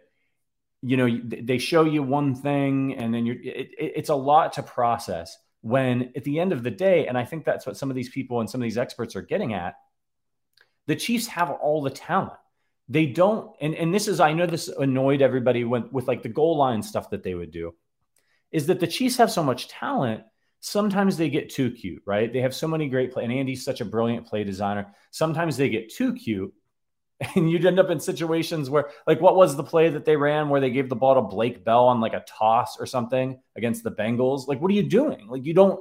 [0.83, 4.63] you know, they show you one thing and then you're, it, it's a lot to
[4.63, 7.97] process when at the end of the day, and I think that's what some of
[7.97, 9.75] these people and some of these experts are getting at,
[10.87, 12.39] the Chiefs have all the talent.
[12.89, 16.29] They don't, and, and this is, I know this annoyed everybody when, with like the
[16.29, 17.75] goal line stuff that they would do
[18.51, 20.25] is that the Chiefs have so much talent.
[20.61, 22.33] Sometimes they get too cute, right?
[22.33, 24.95] They have so many great play, and Andy's such a brilliant play designer.
[25.11, 26.53] Sometimes they get too cute,
[27.35, 30.49] and you'd end up in situations where, like, what was the play that they ran
[30.49, 33.85] where they gave the ball to Blake Bell on like a toss or something against
[33.85, 34.49] the Bengals?
[34.49, 35.27] Like, what are you doing?
[35.29, 35.81] Like, you don't.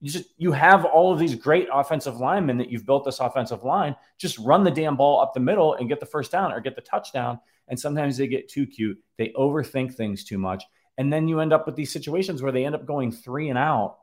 [0.00, 3.64] You just you have all of these great offensive linemen that you've built this offensive
[3.64, 3.96] line.
[4.18, 6.76] Just run the damn ball up the middle and get the first down or get
[6.76, 7.40] the touchdown.
[7.68, 8.98] And sometimes they get too cute.
[9.16, 10.62] They overthink things too much.
[10.98, 13.58] And then you end up with these situations where they end up going three and
[13.58, 13.96] out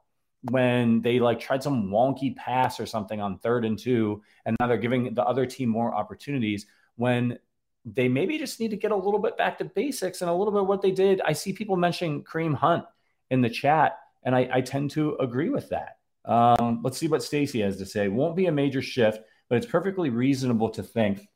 [0.50, 4.68] when they like tried some wonky pass or something on third and two, and now
[4.68, 7.38] they're giving the other team more opportunities when
[7.86, 10.54] they maybe just need to get a little bit back to basics and a little
[10.54, 11.22] bit what they did.
[11.26, 12.86] I see people mentioning Kareem Hunt
[13.30, 15.98] in the chat, and I, I tend to agree with that.
[16.26, 18.08] Um, let's see what Stacy has to say.
[18.08, 21.28] Won't be a major shift, but it's perfectly reasonable to think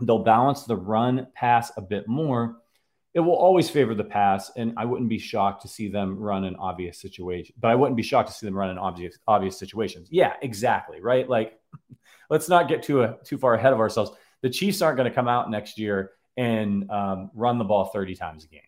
[0.00, 2.61] they'll balance the run pass a bit more
[3.14, 6.44] it will always favor the pass, and I wouldn't be shocked to see them run
[6.44, 7.54] an obvious situation.
[7.60, 10.08] But I wouldn't be shocked to see them run in obvious obvious situations.
[10.10, 11.00] Yeah, exactly.
[11.00, 11.28] Right.
[11.28, 11.58] Like,
[12.30, 14.12] let's not get too uh, too far ahead of ourselves.
[14.40, 18.14] The Chiefs aren't going to come out next year and um, run the ball 30
[18.14, 18.60] times a game.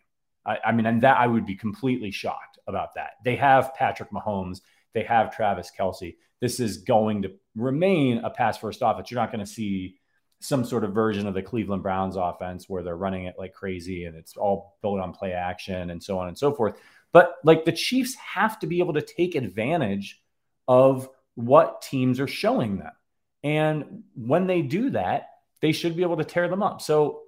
[0.47, 3.13] I, I mean, and that I would be completely shocked about that.
[3.25, 4.61] They have Patrick Mahomes.
[4.93, 6.17] They have Travis Kelce.
[6.41, 9.11] This is going to remain a pass first offense.
[9.11, 9.97] You're not going to see
[10.45, 14.05] some sort of version of the Cleveland Browns offense where they're running it like crazy
[14.05, 16.79] and it's all built on play action and so on and so forth.
[17.13, 20.21] But like the Chiefs have to be able to take advantage
[20.69, 22.93] of what teams are showing them.
[23.43, 25.29] And when they do that,
[25.61, 26.81] they should be able to tear them up.
[26.81, 27.23] So,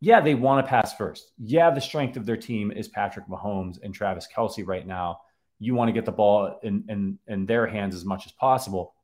[0.00, 1.32] yeah, they want to pass first.
[1.38, 5.20] Yeah, the strength of their team is Patrick Mahomes and Travis Kelce right now.
[5.58, 8.94] You want to get the ball in, in, in their hands as much as possible.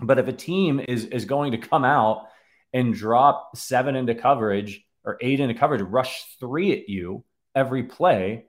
[0.00, 2.28] But if a team is, is going to come out
[2.72, 8.44] and drop seven into coverage or eight into coverage, rush three at you every play,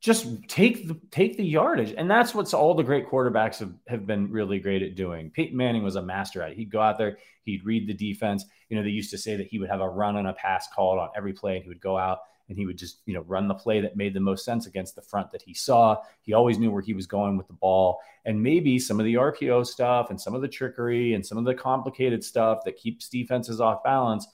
[0.00, 1.94] just take the take the yardage.
[1.96, 5.30] And that's what's all the great quarterbacks have, have been really great at doing.
[5.30, 6.56] Peyton Manning was a master at it.
[6.56, 8.44] He'd go out there, he'd read the defense.
[8.68, 10.68] You know, they used to say that he would have a run and a pass
[10.74, 13.22] called on every play, and he would go out and he would just you know
[13.22, 15.96] run the play that made the most sense against the front that he saw.
[16.20, 19.14] He always knew where he was going with the ball, and maybe some of the
[19.14, 23.08] RPO stuff and some of the trickery and some of the complicated stuff that keeps
[23.08, 24.26] defenses off balance.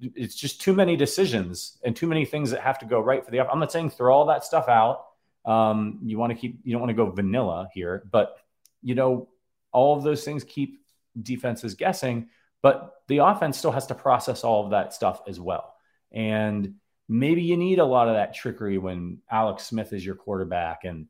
[0.00, 3.30] It's just too many decisions and too many things that have to go right for
[3.30, 3.40] the.
[3.40, 5.06] I'm not saying throw all that stuff out.
[5.44, 8.36] Um, you want to keep you don't want to go vanilla here, but
[8.80, 9.28] you know
[9.72, 10.80] all of those things keep
[11.20, 12.28] defenses guessing.
[12.62, 15.74] But the offense still has to process all of that stuff as well.
[16.12, 16.74] And
[17.08, 21.06] maybe you need a lot of that trickery when Alex Smith is your quarterback and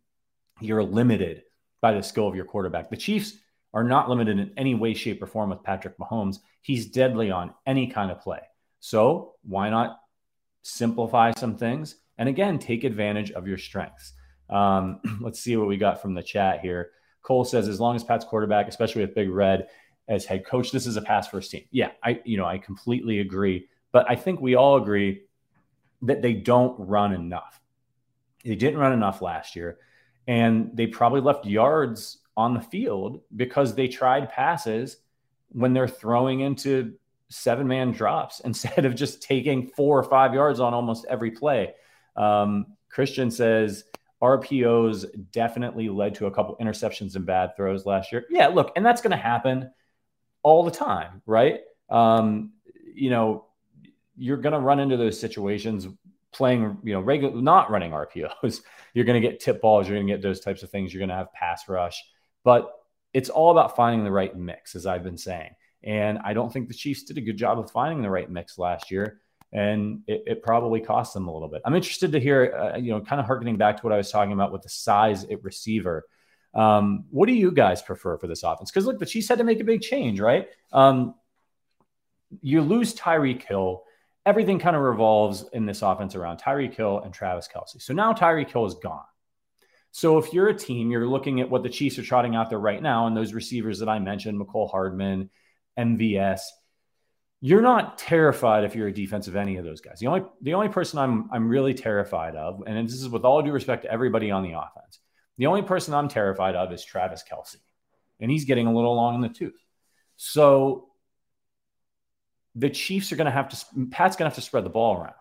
[0.60, 1.42] you're limited
[1.80, 2.90] by the skill of your quarterback.
[2.90, 3.34] The Chiefs
[3.74, 6.38] are not limited in any way, shape, or form with Patrick Mahomes.
[6.62, 8.40] He's deadly on any kind of play.
[8.80, 9.98] So why not
[10.62, 11.96] simplify some things?
[12.16, 14.12] And again, take advantage of your strengths.
[14.48, 16.90] Um, let's see what we got from the chat here.
[17.22, 19.68] Cole says, as long as Pat's quarterback, especially with Big Red
[20.08, 21.64] as head coach, this is a pass first team.
[21.70, 23.68] Yeah, I you know I completely agree.
[23.92, 25.22] But I think we all agree
[26.02, 27.60] that they don't run enough.
[28.44, 29.78] They didn't run enough last year,
[30.26, 34.98] and they probably left yards on the field because they tried passes
[35.50, 36.94] when they're throwing into
[37.30, 41.74] seven man drops instead of just taking four or five yards on almost every play.
[42.16, 43.84] Um, Christian says
[44.22, 48.24] RPOs definitely led to a couple interceptions and bad throws last year.
[48.30, 49.70] Yeah, look, and that's going to happen
[50.42, 51.60] all the time, right?
[51.88, 52.52] Um,
[52.94, 53.46] you know,
[54.18, 55.86] you're going to run into those situations
[56.32, 58.60] playing, you know, regular, not running RPOs.
[58.94, 59.88] You're going to get tip balls.
[59.88, 60.92] You're going to get those types of things.
[60.92, 62.02] You're going to have pass rush,
[62.44, 62.70] but
[63.14, 65.50] it's all about finding the right mix, as I've been saying.
[65.82, 68.58] And I don't think the Chiefs did a good job of finding the right mix
[68.58, 69.20] last year.
[69.52, 71.62] And it, it probably cost them a little bit.
[71.64, 74.10] I'm interested to hear, uh, you know, kind of harkening back to what I was
[74.10, 76.04] talking about with the size at receiver.
[76.54, 78.70] Um, what do you guys prefer for this offense?
[78.70, 80.48] Because look, the Chiefs had to make a big change, right?
[80.72, 81.14] Um,
[82.42, 83.84] you lose Tyreek Hill
[84.28, 87.80] everything kind of revolves in this offense around Tyreek Hill and Travis Kelce.
[87.80, 89.06] So now Tyreek Hill is gone.
[89.90, 92.58] So if you're a team, you're looking at what the Chiefs are trotting out there
[92.58, 95.30] right now, and those receivers that I mentioned, Mecole Hardman,
[95.78, 96.40] MVS,
[97.40, 99.98] you're not terrified if you're a defense of any of those guys.
[99.98, 103.40] The only the only person I'm I'm really terrified of, and this is with all
[103.40, 104.98] due respect to everybody on the offense,
[105.38, 107.56] the only person I'm terrified of is Travis Kelce.
[108.20, 109.58] and he's getting a little long in the tooth.
[110.16, 110.87] So
[112.58, 114.96] the Chiefs are going to have to, Pat's going to have to spread the ball
[114.96, 115.14] around.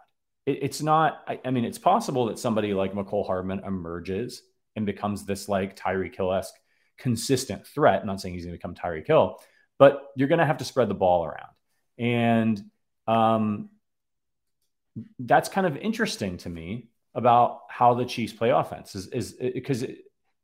[0.45, 4.41] It, it's not, I, I, mean, it's possible that somebody like Mecole Hardman emerges
[4.76, 6.56] and becomes this like Tyreek Hill esque
[6.97, 8.02] consistent threat.
[8.02, 9.39] I'm not saying he's going to become Tyreek Hill,
[9.78, 11.54] but you're going to have to spread the ball around.
[12.00, 12.63] And
[13.08, 13.69] um,
[15.19, 19.86] that's kind of interesting to me about how the Chiefs play offense is because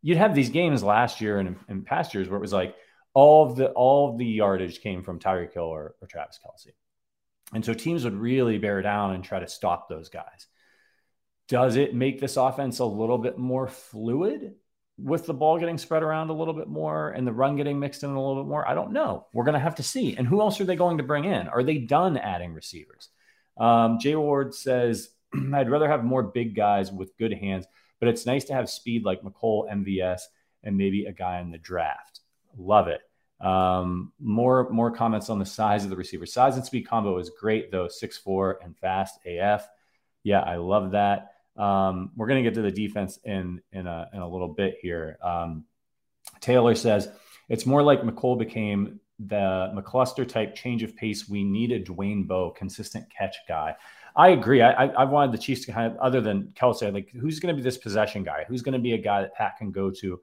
[0.02, 2.76] you'd have these games last year and in past years where it was like
[3.14, 6.74] all of the all of the yardage came from Tyreek Hill or, or Travis Kelce.
[7.54, 10.48] And so teams would really bear down and try to stop those guys.
[11.48, 14.56] Does it make this offense a little bit more fluid
[14.98, 18.04] with the ball getting spread around a little bit more and the run getting mixed
[18.04, 18.68] in a little bit more?
[18.68, 19.28] I don't know.
[19.34, 20.16] We're going to have to see.
[20.16, 21.48] And who else are they going to bring in?
[21.48, 23.10] Are they done adding receivers?
[23.58, 25.10] Um, Jay Ward says,
[25.54, 27.66] I'd rather have more big guys with good hands,
[28.00, 30.22] but it's nice to have speed like Mecole, MVS,
[30.64, 32.22] and maybe a guy in the draft.
[32.58, 33.02] Love it.
[33.40, 36.26] Um, more more comments on the size of the receiver.
[36.26, 37.88] Size and speed combo is great though.
[37.88, 39.68] Six four and fast AF.
[40.24, 41.34] Yeah, I love that.
[41.58, 45.18] Um, we're to get to the defense in in a, in a little bit here.
[45.22, 45.66] Um,
[46.40, 47.10] Taylor says
[47.50, 51.30] it's more like Mecole became the McCluster type change of pace.
[51.30, 53.76] We need a Dwayne Bowe consistent catch guy.
[54.16, 54.62] I agree.
[54.62, 57.54] I, I, I wanted the Chiefs to kind of, other than Kelce, like who's going
[57.54, 58.46] to be this possession guy?
[58.48, 60.20] Who's going to be a guy that Pat can go to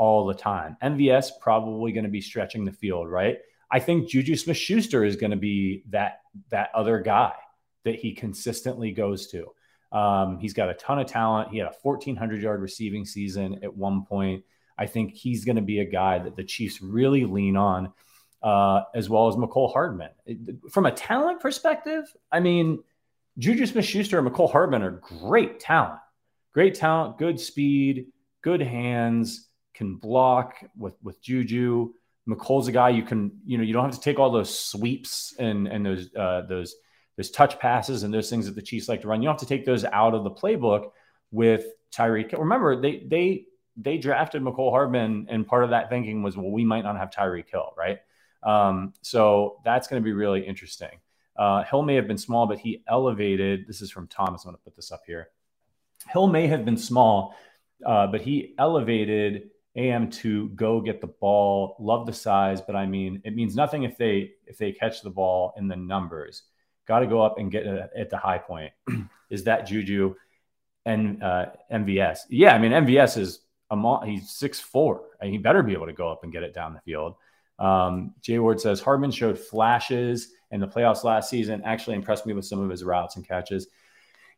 [0.00, 0.78] all the time.
[0.82, 3.36] MVS probably going to be stretching the field, right?
[3.70, 7.34] I think Juju Smith Schuster is going to be that that other guy
[7.84, 9.46] that he consistently goes to.
[9.92, 11.50] Um, he's got a ton of talent.
[11.50, 14.42] He had a 1,400 yard receiving season at one point.
[14.78, 17.92] I think he's going to be a guy that the Chiefs really lean on,
[18.42, 20.10] uh, as well as Mecole Hardman.
[20.70, 22.82] From a talent perspective, I mean,
[23.36, 26.00] Juju Smith Schuster and Mecole Hardman are great talent.
[26.54, 28.06] Great talent, good speed,
[28.42, 31.92] good hands can block with with Juju.
[32.28, 35.34] Mecole's a guy you can, you know, you don't have to take all those sweeps
[35.38, 36.76] and and those uh, those
[37.16, 39.22] those touch passes and those things that the Chiefs like to run.
[39.22, 40.90] You don't have to take those out of the playbook
[41.30, 42.38] with Tyreek.
[42.38, 46.64] Remember, they they they drafted Mecole Hardman, and part of that thinking was, well, we
[46.64, 47.98] might not have Tyreek Hill, right?
[48.42, 51.00] Um, so that's going to be really interesting.
[51.36, 53.66] Uh, Hill may have been small, but he elevated.
[53.66, 54.44] This is from Thomas.
[54.44, 55.28] I'm going to put this up here.
[56.08, 57.34] Hill may have been small,
[57.84, 61.76] uh, but he elevated AM to go get the ball.
[61.78, 65.10] Love the size, but I mean, it means nothing if they if they catch the
[65.10, 66.42] ball in the numbers.
[66.86, 68.72] Got to go up and get at the high point.
[69.30, 70.14] is that Juju
[70.86, 72.20] and uh, MVS?
[72.30, 75.92] Yeah, I mean MVS is a he's six four, and he better be able to
[75.92, 77.14] go up and get it down the field.
[77.60, 81.62] Um, Jay Ward says Hardman showed flashes in the playoffs last season.
[81.64, 83.68] Actually impressed me with some of his routes and catches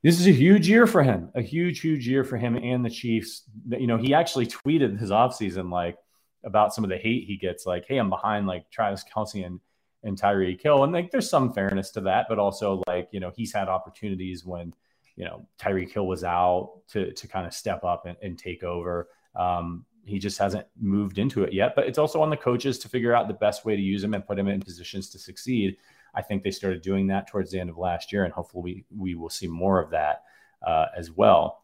[0.03, 2.91] this is a huge year for him, a huge, huge year for him and the
[2.91, 3.43] Chiefs.
[3.69, 5.97] You know, he actually tweeted his offseason like
[6.45, 9.61] about some of the hate he gets, like, hey, I'm behind like Travis Kelce and
[10.05, 10.83] and Tyreek Hill.
[10.83, 14.45] And like there's some fairness to that, but also like, you know, he's had opportunities
[14.45, 14.75] when,
[15.15, 18.65] you know, Tyreek Hill was out to to kind of step up and, and take
[18.65, 19.09] over.
[19.37, 21.75] Um, he just hasn't moved into it yet.
[21.77, 24.15] But it's also on the coaches to figure out the best way to use him
[24.15, 25.77] and put him in positions to succeed.
[26.14, 29.12] I think they started doing that towards the end of last year, and hopefully we,
[29.12, 30.22] we will see more of that
[30.66, 31.62] uh, as well.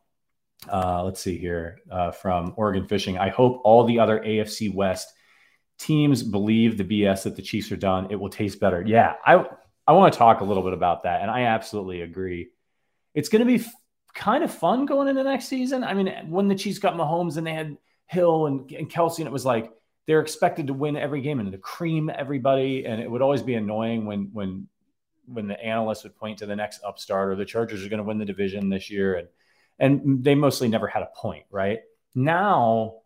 [0.70, 3.18] Uh, let's see here uh, from Oregon Fishing.
[3.18, 5.12] I hope all the other AFC West
[5.78, 8.08] teams believe the BS that the Chiefs are done.
[8.10, 8.82] It will taste better.
[8.84, 9.44] Yeah, I
[9.86, 12.50] I want to talk a little bit about that, and I absolutely agree.
[13.14, 13.72] It's going to be f-
[14.14, 15.84] kind of fun going into next season.
[15.84, 19.26] I mean, when the Chiefs got Mahomes and they had Hill and, and Kelce, and
[19.26, 19.72] it was like
[20.08, 22.86] they're expected to win every game and to cream everybody.
[22.86, 24.66] And it would always be annoying when when
[25.26, 28.04] when the analysts would point to the next upstart or the Chargers are going to
[28.04, 29.16] win the division this year.
[29.16, 29.28] And
[29.78, 31.80] and they mostly never had a point, right?
[32.14, 33.00] Now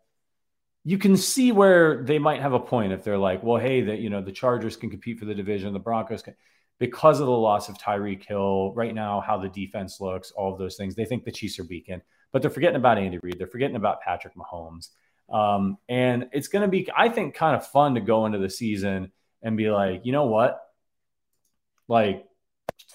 [0.85, 3.99] you can see where they might have a point if they're like, well, hey, that
[3.99, 6.35] you know the Chargers can compete for the division, the Broncos can
[6.79, 10.57] because of the loss of Tyreek Hill, right now, how the defense looks, all of
[10.57, 10.95] those things.
[10.95, 13.37] They think the Chiefs are weakened, but they're forgetting about Andy Reid.
[13.37, 14.89] They're forgetting about Patrick Mahomes.
[15.33, 18.49] Um, and it's going to be, I think, kind of fun to go into the
[18.49, 20.61] season and be like, you know what?
[21.87, 22.25] Like,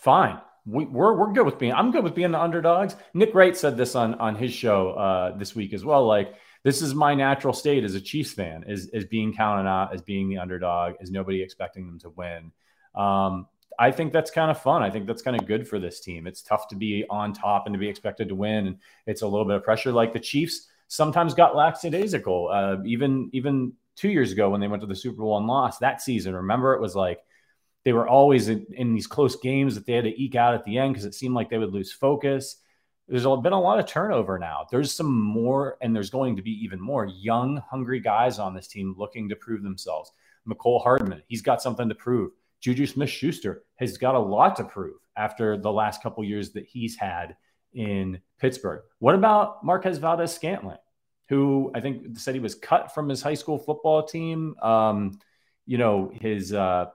[0.01, 0.40] fine.
[0.64, 2.94] We, are we're, we're good with being, I'm good with being the underdogs.
[3.12, 6.07] Nick Wright said this on, on his show uh, this week as well.
[6.07, 9.92] Like, this is my natural state as a Chiefs fan, is, is being counted out
[9.92, 12.53] as being the underdog, is nobody expecting them to win.
[12.94, 13.46] Um,
[13.81, 14.83] I think that's kind of fun.
[14.83, 16.27] I think that's kind of good for this team.
[16.27, 19.27] It's tough to be on top and to be expected to win, and it's a
[19.27, 19.92] little bit of pressure.
[19.92, 22.48] Like the Chiefs sometimes got lackadaisical.
[22.53, 25.81] Uh, even even two years ago when they went to the Super Bowl and lost
[25.81, 27.20] that season, remember it was like
[27.85, 30.64] they were always in, in these close games that they had to eke out at
[30.64, 32.57] the end because it seemed like they would lose focus.
[33.07, 34.66] There's been a lot of turnover now.
[34.70, 38.68] There's some more, and there's going to be even more young, hungry guys on this
[38.68, 40.12] team looking to prove themselves.
[40.46, 42.33] Mecole Hardman, he's got something to prove.
[42.61, 46.66] Juju Smith Schuster has got a lot to prove after the last couple years that
[46.66, 47.37] he's had
[47.72, 48.83] in Pittsburgh.
[48.98, 50.78] What about Marquez Valdes Scantling,
[51.28, 54.57] who I think said he was cut from his high school football team?
[54.62, 55.18] Um,
[55.66, 56.87] you know, his uh,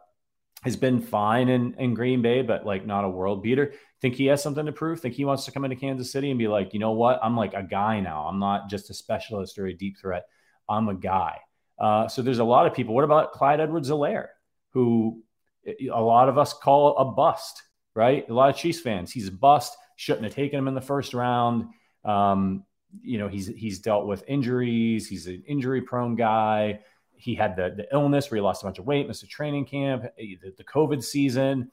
[0.63, 3.73] has been fine in, in Green Bay, but like not a world beater.
[4.01, 4.99] Think he has something to prove?
[4.99, 7.19] Think he wants to come into Kansas City and be like, you know what?
[7.23, 8.25] I'm like a guy now.
[8.27, 10.25] I'm not just a specialist or a deep threat.
[10.67, 11.39] I'm a guy.
[11.79, 12.95] Uh, so there's a lot of people.
[12.95, 14.27] What about Clyde Edwards-Helaire,
[14.69, 15.23] who
[15.65, 17.63] a lot of us call a bust,
[17.95, 18.27] right?
[18.29, 19.11] A lot of Chiefs fans.
[19.11, 19.75] He's a bust.
[19.95, 21.67] Shouldn't have taken him in the first round.
[22.03, 22.65] Um,
[23.01, 25.07] you know, he's he's dealt with injuries.
[25.07, 26.79] He's an injury prone guy.
[27.15, 29.65] He had the, the illness where he lost a bunch of weight, missed a training
[29.65, 31.71] camp, the, the COVID season,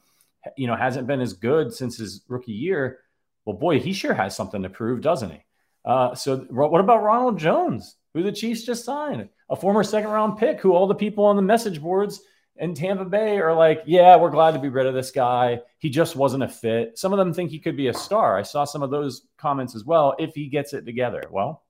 [0.56, 3.00] you know, hasn't been as good since his rookie year.
[3.44, 5.44] Well, boy, he sure has something to prove, doesn't he?
[5.85, 10.38] Uh, so, what about Ronald Jones, who the Chiefs just signed, a former second round
[10.38, 12.20] pick, who all the people on the message boards
[12.61, 15.62] and Tampa Bay are like, yeah, we're glad to be rid of this guy.
[15.79, 16.99] He just wasn't a fit.
[16.99, 18.37] Some of them think he could be a star.
[18.37, 20.14] I saw some of those comments as well.
[20.18, 21.64] If he gets it together, well,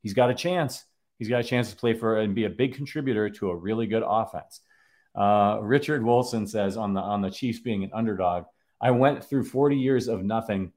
[0.00, 0.84] he's got a chance.
[1.18, 3.88] He's got a chance to play for and be a big contributor to a really
[3.88, 4.60] good offense.
[5.16, 8.44] Uh, Richard Wilson says on the on the Chiefs being an underdog,
[8.80, 10.72] I went through 40 years of nothing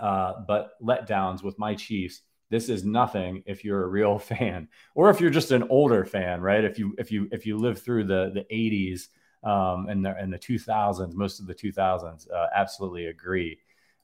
[0.00, 2.20] uh, but letdowns with my Chiefs
[2.54, 6.40] this is nothing if you're a real fan or if you're just an older fan
[6.40, 6.64] right?
[6.64, 9.08] If you if you if you live through the the 80s
[9.42, 13.58] um, and the and the 2000s most of the 2000s uh, absolutely agree.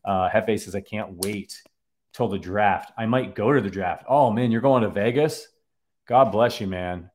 [0.05, 1.63] Uh, Hefe says I can't wait
[2.13, 2.91] till the draft.
[2.99, 4.05] I might go to the draft.
[4.09, 5.47] Oh man you're going to Vegas?
[6.07, 7.09] God bless you man.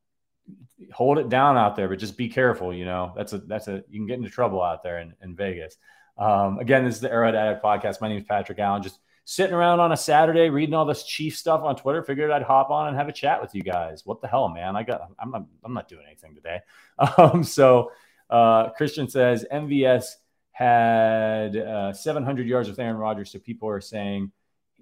[0.93, 3.11] Hold it down out there but just be careful you know?
[3.13, 5.75] That's a that's a you can get into trouble out there in, in Vegas.
[6.17, 7.99] Um, again this is the Arrowhead Addict podcast.
[7.99, 8.81] My name is Patrick Allen.
[8.81, 12.03] Just sitting around on a Saturday reading all this Chief stuff on Twitter.
[12.03, 14.05] Figured I'd hop on and have a chat with you guys.
[14.05, 14.75] What the hell, man?
[14.75, 16.61] I got I'm not, I'm not doing anything today.
[17.17, 17.91] Um, so
[18.29, 20.05] uh, Christian says MVS
[20.53, 24.31] had uh, 700 yards with Aaron Rodgers, so people are saying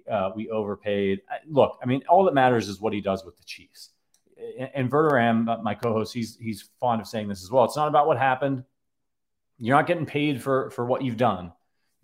[0.08, 1.22] uh, we overpaid.
[1.48, 3.90] Look, I mean, all that matters is what he does with the Chiefs.
[4.74, 7.64] And Verderame, my co-host, he's he's fond of saying this as well.
[7.64, 8.62] It's not about what happened.
[9.58, 11.52] You're not getting paid for for what you've done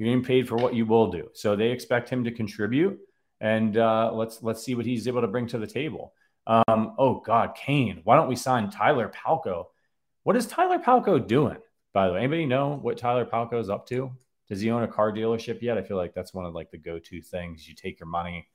[0.00, 1.28] you're getting paid for what you will do.
[1.34, 2.98] So they expect him to contribute,
[3.38, 6.14] and uh, let's let's see what he's able to bring to the table.
[6.46, 9.66] Um, oh God, Kane, why don't we sign Tyler Palko?
[10.22, 11.58] What is Tyler Palko doing?
[11.92, 14.10] By the way, anybody know what Tyler Palko is up to?
[14.48, 15.76] Does he own a car dealership yet?
[15.76, 17.68] I feel like that's one of like the go-to things.
[17.68, 18.48] You take your money,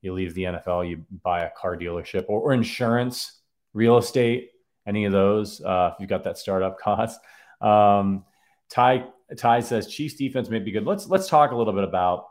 [0.00, 3.40] you leave the NFL, you buy a car dealership or, or insurance,
[3.74, 4.52] real estate,
[4.86, 5.60] any of those.
[5.60, 7.20] Uh, if you've got that startup cost.
[7.60, 8.24] Um,
[8.70, 9.04] Ty
[9.36, 10.86] Ty says Chiefs defense may be good.
[10.86, 12.26] Let's let's talk a little bit about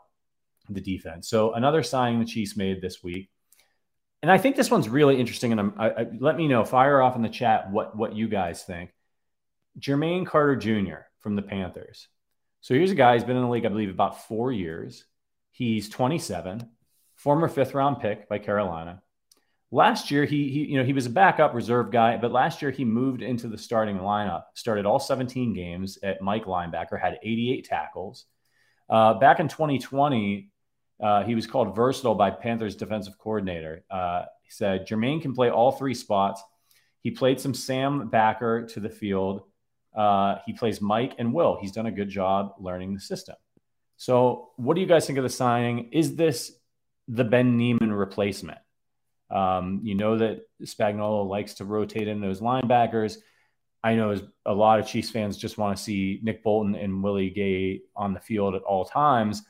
[0.68, 1.28] the defense.
[1.28, 3.30] So another signing the Chiefs made this week,
[4.22, 5.52] and I think this one's really interesting.
[5.52, 8.62] And I, I, let me know, fire off in the chat what what you guys
[8.62, 8.92] think.
[9.78, 11.06] Jermaine Carter Jr.
[11.20, 12.08] from the Panthers.
[12.60, 15.04] So here's a guy who's been in the league, I believe, about four years.
[15.52, 16.68] He's 27,
[17.14, 19.02] former fifth round pick by Carolina.
[19.70, 22.70] Last year he, he you know he was a backup reserve guy, but last year
[22.70, 27.64] he moved into the starting lineup, started all 17 games at Mike linebacker, had 88
[27.66, 28.24] tackles.
[28.88, 30.50] Uh, back in 2020,
[31.02, 33.84] uh, he was called versatile by Panthers defensive coordinator.
[33.90, 36.42] Uh, he said Jermaine can play all three spots.
[37.02, 39.42] He played some Sam backer to the field.
[39.94, 41.58] Uh, he plays Mike and Will.
[41.60, 43.36] He's done a good job learning the system.
[43.96, 45.90] So, what do you guys think of the signing?
[45.92, 46.52] Is this
[47.08, 48.58] the Ben Niemann replacement?
[49.30, 53.18] Um, you know that Spagnuolo likes to rotate in those linebackers.
[53.82, 57.30] I know a lot of Chiefs fans just want to see Nick Bolton and Willie
[57.30, 59.42] Gay on the field at all times.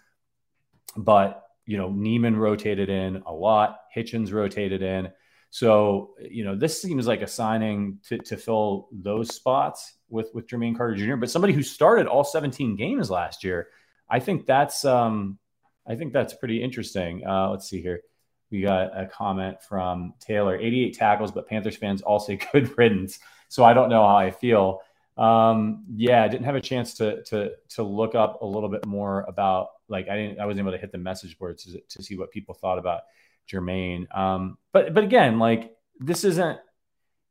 [0.96, 5.10] But, you know, Niemann rotated in a lot, Hitchens rotated in.
[5.50, 10.46] So, you know, this seems like a signing to, to fill those spots with, with
[10.46, 13.68] Jermaine Carter Jr., but somebody who started all 17 games last year.
[14.10, 15.38] I think that's um,
[15.86, 17.26] I think that's pretty interesting.
[17.26, 18.02] Uh, let's see here.
[18.50, 23.18] We got a comment from Taylor 88 tackles, but Panthers fans all say good riddance.
[23.48, 24.80] So I don't know how I feel.
[25.16, 28.86] Um, yeah, I didn't have a chance to to to look up a little bit
[28.86, 32.02] more about like I didn't I wasn't able to hit the message boards to, to
[32.02, 33.02] see what people thought about
[33.50, 34.14] Jermaine.
[34.16, 36.60] Um, but but again, like this isn't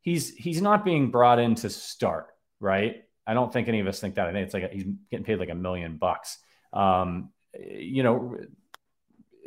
[0.01, 2.28] he's he's not being brought in to start,
[2.59, 3.03] right?
[3.26, 4.28] I don't think any of us think that.
[4.28, 6.38] I think it's like a, he's getting paid like a million bucks.
[6.74, 8.38] Um, you know,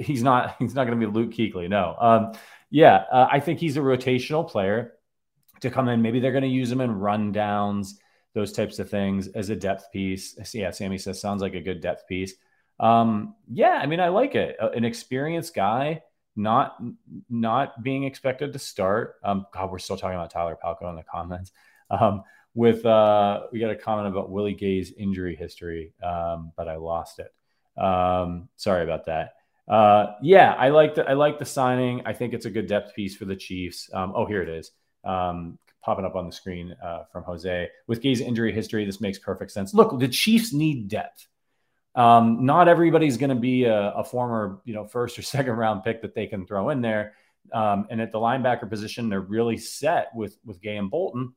[0.01, 1.69] he's not he's not going to be Luke Kuechly.
[1.69, 1.97] No.
[2.01, 2.33] Um,
[2.71, 4.95] yeah, uh, I think he's a rotational player
[5.61, 6.03] to come in.
[6.03, 7.95] Maybe they're going to use him in rundowns,
[8.35, 10.37] those types of things as a depth piece.
[10.55, 12.35] Yeah, Sammy says sounds like a good depth piece.
[12.79, 14.57] Um, yeah, I mean, I like it.
[14.61, 16.03] Uh, an experienced guy,
[16.37, 16.81] not
[17.29, 19.17] not being expected to start.
[19.25, 21.53] Um, God, we're still talking about Tyler Palko in the comments.
[21.93, 22.23] Um,
[22.55, 27.19] with uh, we got a comment about Willie Gay's injury history, um, but I lost
[27.19, 27.35] it.
[27.81, 29.35] Um, sorry about that.
[29.71, 32.03] Uh, yeah, I like the I like the signing.
[32.05, 33.89] I think it's a good depth piece for the Chiefs.
[33.95, 34.73] Um, oh, here it is,
[35.05, 37.69] um, popping up on the screen uh, from Jose.
[37.87, 39.73] With Gay's injury history, this makes perfect sense.
[39.73, 41.29] Look, the Chiefs need depth.
[41.95, 45.85] Um, not everybody's going to be a, a, former, you know, first or second round
[45.85, 47.15] pick that they can throw in there.
[47.53, 51.33] Um, and at the linebacker position, they're really set with with Gay and Bolton,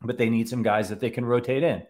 [0.00, 1.82] but they need some guys that they can rotate in.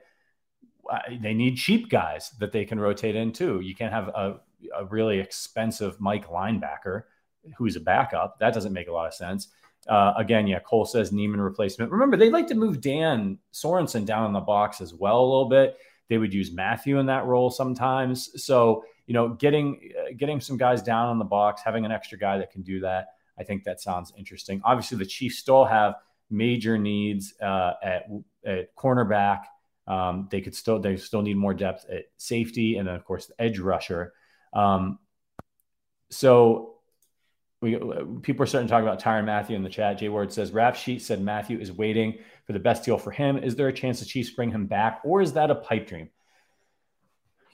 [0.90, 3.60] Uh, they need cheap guys that they can rotate in too.
[3.60, 4.40] You can't have a
[4.76, 7.02] a really expensive Mike linebacker
[7.56, 8.38] who's a backup.
[8.38, 9.48] That doesn't make a lot of sense.
[9.88, 11.92] Uh, again, yeah, Cole says Niemann replacement.
[11.92, 15.48] Remember, they like to move Dan Sorensen down in the box as well a little
[15.48, 15.76] bit.
[16.08, 18.42] They would use Mathieu in that role sometimes.
[18.44, 22.18] So, you know, getting uh, getting some guys down in the box, having an extra
[22.18, 24.60] guy that can do that, I think that sounds interesting.
[24.64, 25.94] Obviously, the Chiefs still have
[26.30, 28.08] major needs uh, at
[28.44, 29.42] at cornerback.
[29.86, 33.26] Um, they could still they still need more depth at safety, and then of course
[33.26, 34.14] the edge rusher.
[34.56, 34.98] Um,
[36.10, 36.76] so
[37.60, 37.78] we
[38.22, 39.98] people are starting to talk about Tyrann Mathieu in the chat.
[39.98, 43.36] Jay Ward says Rap Sheet said Mathieu is waiting for the best deal for him.
[43.36, 46.08] Is there a chance the Chiefs bring him back, or is that a pipe dream?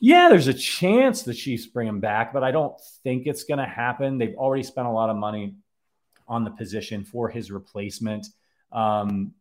[0.01, 3.59] Yeah, there's a chance the Chiefs bring him back, but I don't think it's going
[3.59, 4.19] to happen.
[4.19, 5.55] They've already spent a lot of money
[6.27, 8.27] on the position for his replacement.
[8.73, 9.33] Um,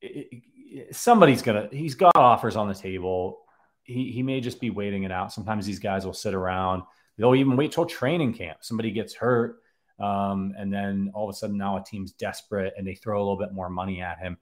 [0.00, 1.68] it, it, somebody's gonna.
[1.72, 3.45] He's got offers on the table
[3.86, 5.32] he, he may just be waiting it out.
[5.32, 6.82] Sometimes these guys will sit around.
[7.16, 8.58] They'll even wait till training camp.
[8.60, 9.60] Somebody gets hurt.
[9.98, 13.22] Um, and then all of a sudden now a team's desperate and they throw a
[13.22, 14.36] little bit more money at him.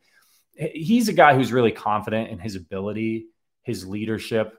[0.57, 3.27] He's a guy who's really confident in his ability,
[3.63, 4.57] his leadership.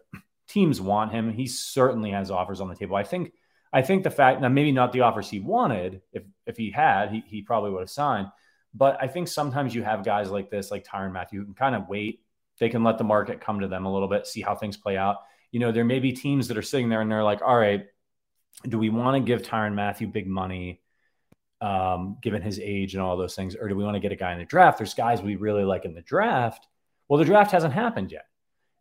[0.47, 1.33] Teams want him.
[1.33, 2.95] He certainly has offers on the table.
[2.95, 3.33] I think
[3.73, 6.01] I think the fact now maybe not the offers he wanted.
[6.13, 8.27] If if he had, he, he probably would have signed.
[8.73, 11.75] But I think sometimes you have guys like this, like Tyrann Mathieu, who can kind
[11.75, 12.21] of wait
[12.59, 14.97] they can let the market come to them a little bit, see how things play
[14.97, 15.17] out.
[15.51, 17.85] You know, there may be teams that are sitting there and they're like, all right,
[18.67, 20.81] do we want to give Tyrann Mathieu big money,
[21.61, 24.15] um, given his age and all those things, or do we want to get a
[24.15, 24.77] guy in the draft?
[24.77, 26.67] There's guys we really like in the draft.
[27.07, 28.25] Well, the draft hasn't happened yet.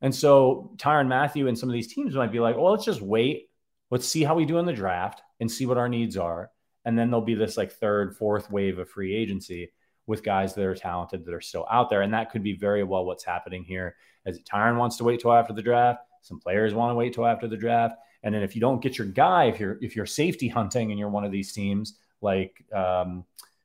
[0.01, 3.01] And so Tyrann Mathieu and some of these teams might be like, well, let's just
[3.01, 3.49] wait.
[3.91, 6.51] Let's see how we do in the draft and see what our needs are.
[6.85, 9.73] And then there'll be this like third, fourth wave of free agency
[10.07, 12.03] with guys that are talented that are still out there.
[12.03, 13.97] And that could be very well what's happening here.
[14.27, 17.27] As Tyrann wants to wait till after the draft, some players want to wait till
[17.27, 17.97] after the draft.
[18.23, 20.99] And then if you don't get your guy, if you're if you're safety hunting and
[20.99, 23.25] you're one of these teams, like um,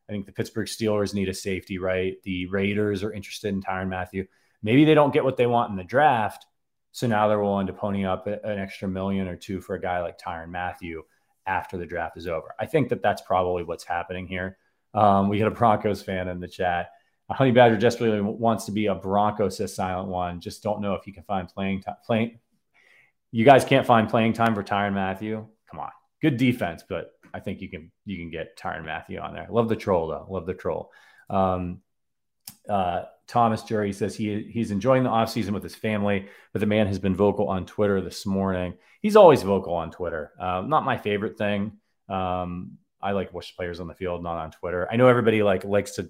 [0.09, 2.15] I think the Pittsburgh Steelers need a safety, right?
[2.23, 4.25] The Raiders are interested in Tyrann Mathieu.
[4.61, 6.45] Maybe they don't get what they want in the draft.
[6.91, 10.01] So now they're willing to pony up an extra million or two for a guy
[10.01, 11.03] like Tyrann Mathieu
[11.45, 12.53] after the draft is over.
[12.59, 14.57] I think that that's probably what's happening here.
[14.93, 16.89] Um, we got a Broncos fan in the chat.
[17.29, 20.41] Honey Badger desperately wants to be a Broncos says silent one.
[20.41, 21.95] Just don't know if you can find playing time.
[22.03, 22.39] Playing,
[23.31, 25.45] you guys can't find playing time for Tyrann Mathieu.
[25.69, 29.33] Come on, good defense, but I think you can you can get Tyrann Mathieu on
[29.33, 29.47] there.
[29.49, 30.25] Love the troll though.
[30.27, 30.91] Love the troll.
[31.29, 31.81] Um,
[32.67, 36.87] uh, Thomas Jerry says he he's enjoying the offseason with his family, but the man
[36.87, 38.73] has been vocal on Twitter this morning.
[39.01, 40.31] He's always vocal on Twitter.
[40.39, 41.73] Uh, not my favorite thing.
[42.09, 44.87] Um, I like watch players on the field, not on Twitter.
[44.91, 46.09] I know everybody like likes to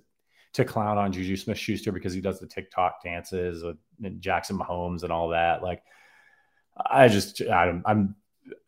[0.53, 3.77] to clown on Juju Smith Schuster because he does the TikTok dances with
[4.19, 5.61] Jackson Mahomes and all that.
[5.61, 5.83] Like,
[6.75, 8.15] I just I, I'm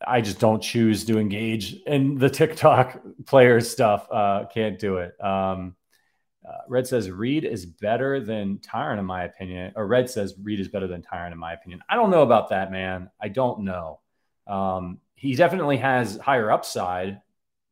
[0.05, 4.07] I just don't choose to engage in the TikTok players stuff.
[4.11, 5.19] Uh, can't do it.
[5.23, 5.75] Um,
[6.47, 9.73] uh, Red says Reid is better than Tyrann in my opinion.
[9.75, 11.81] Or Red says Reid is better than Tyrann in my opinion.
[11.89, 13.09] I don't know about that, man.
[13.21, 13.99] I don't know.
[14.47, 17.21] Um, he definitely has higher upside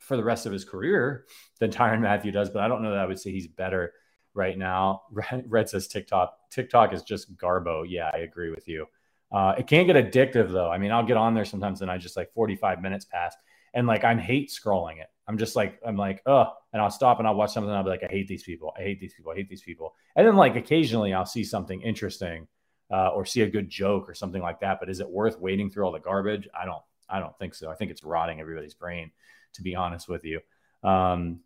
[0.09, 1.25] for the rest of his career
[1.59, 3.93] than Tyrann Mathieu does, but I don't know that I would say he's better
[4.33, 5.03] right now.
[5.47, 6.35] Red says TikTok.
[6.49, 7.85] TikTok is just garbo.
[7.87, 8.87] Yeah, I agree with you.
[9.31, 10.69] Uh, it can get addictive though.
[10.69, 13.35] I mean, I'll get on there sometimes and I just like 45 minutes pass
[13.75, 15.07] and like I'm hate scrolling it.
[15.27, 17.71] I'm just like, I'm like, oh, and I'll stop and I'll watch something.
[17.71, 18.73] I'll be like, I hate these people.
[18.75, 19.31] I hate these people.
[19.31, 19.93] I hate these people.
[20.15, 22.47] And then like occasionally I'll see something interesting
[22.91, 24.79] uh, or see a good joke or something like that.
[24.79, 26.47] But is it worth waiting through all the garbage?
[26.59, 27.69] I don't, I don't think so.
[27.69, 29.11] I think it's rotting everybody's brain,
[29.53, 30.39] to be honest with you.
[30.83, 31.41] Um,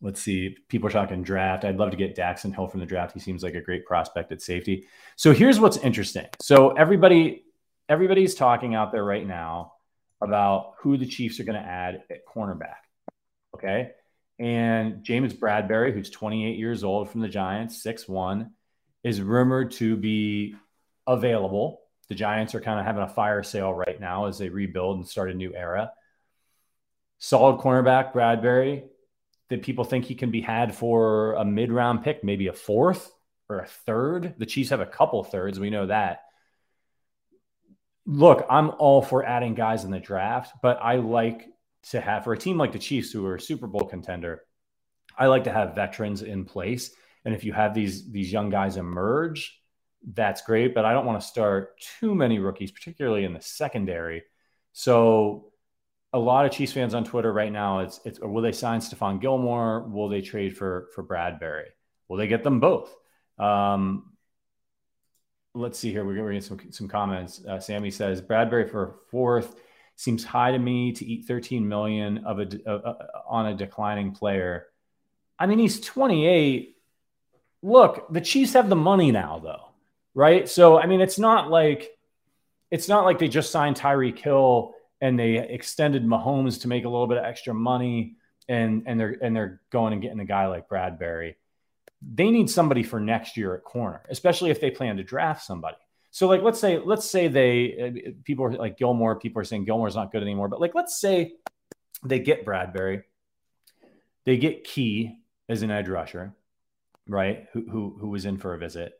[0.00, 0.56] let's see.
[0.68, 1.64] People are talking draft.
[1.64, 3.12] I'd love to get Daxton Hill from the draft.
[3.12, 4.86] He seems like a great prospect at safety.
[5.16, 6.26] So here's what's interesting.
[6.40, 7.44] So everybody,
[7.88, 9.74] everybody's talking out there right now
[10.20, 12.76] about who the Chiefs are going to add at cornerback.
[13.54, 13.92] Okay.
[14.38, 18.50] And James Bradberry, who's 28 years old from the Giants, 6'1,
[19.04, 20.54] is rumored to be
[21.06, 21.82] available.
[22.08, 25.06] The Giants are kind of having a fire sale right now as they rebuild and
[25.06, 25.92] start a new era.
[27.20, 28.82] Solid cornerback, Bradberry,
[29.50, 33.12] that people think he can be had for a mid round pick, maybe a fourth
[33.48, 34.34] or a third.
[34.38, 35.60] The Chiefs have a couple thirds.
[35.60, 36.22] We know that
[38.06, 41.48] look, I'm all for adding guys in the draft, but I like
[41.90, 44.42] to have for a team like the Chiefs, who are a Super Bowl contender,
[45.16, 46.90] I like to have veterans in place.
[47.24, 49.60] And if you have these these young guys emerge,
[50.14, 50.74] that's great.
[50.74, 54.22] But I don't want to start too many rookies, particularly in the secondary.
[54.72, 55.49] So
[56.12, 59.20] a lot of Chiefs fans on Twitter right now, it's it's will they sign Stephon
[59.20, 59.88] Gilmore?
[59.88, 61.66] Will they trade for for Bradberry?
[62.08, 62.94] Will they get them both?
[63.38, 64.12] Um,
[65.54, 66.04] let's see here.
[66.04, 67.44] We're getting some some comments.
[67.44, 69.54] Uh, Sammy says Bradberry for fourth
[69.96, 72.94] seems high to me to eat 13 million of a uh, uh,
[73.28, 74.66] on a declining player.
[75.38, 76.74] I mean, he's 28.
[77.62, 79.68] Look, the Chiefs have the money now, though,
[80.14, 80.48] right?
[80.48, 81.90] So, I mean, it's not like
[82.70, 86.88] it's not like they just signed Tyreek Hill and they extended Mahomes to make a
[86.88, 88.16] little bit of extra money,
[88.48, 91.34] and and they're and they're going and getting a guy like Bradberry.
[92.02, 95.76] they need somebody for next year at corner, especially if they plan to draft somebody.
[96.10, 99.94] So like let's say let's say they people are like Gilmore, people are saying Gilmore's
[99.94, 101.34] not good anymore, but like let's say
[102.04, 103.02] they get Bradberry,
[104.24, 106.34] they get Key as an edge rusher,
[107.06, 107.46] right?
[107.52, 108.94] Who who who was in for a visit.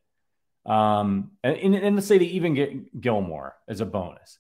[0.67, 4.39] Um, and, and let's say they even get Gilmore as a bonus.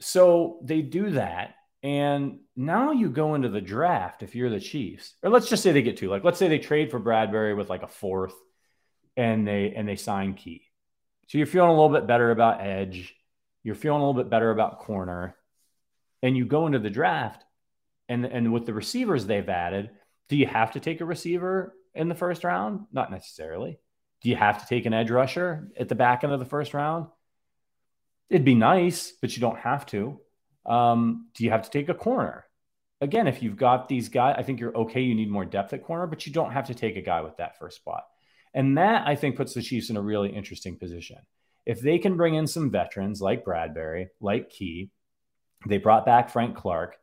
[0.00, 5.14] So they do that, and now you go into the draft if you're the Chiefs,
[5.22, 6.10] or let's just say they get two.
[6.10, 8.34] Like, let's say they trade for Bradberry with like a fourth,
[9.16, 10.62] and they and they sign Key.
[11.28, 13.14] So you're feeling a little bit better about edge.
[13.62, 15.34] You're feeling a little bit better about corner,
[16.22, 17.44] and you go into the draft,
[18.08, 19.90] and and with the receivers they've added,
[20.28, 22.86] do you have to take a receiver in the first round?
[22.92, 23.78] Not necessarily.
[24.22, 26.74] Do you have to take an edge rusher at the back end of the first
[26.74, 27.06] round?
[28.28, 30.20] It'd be nice, but you don't have to.
[30.64, 32.44] Um, do you have to take a corner?
[33.00, 35.02] Again, if you've got these guys, I think you're okay.
[35.02, 37.36] You need more depth at corner, but you don't have to take a guy with
[37.36, 38.04] that first spot.
[38.54, 41.18] And that I think puts the Chiefs in a really interesting position.
[41.66, 44.90] If they can bring in some veterans like Bradberry, like Key,
[45.66, 46.96] they brought back Frank Clark.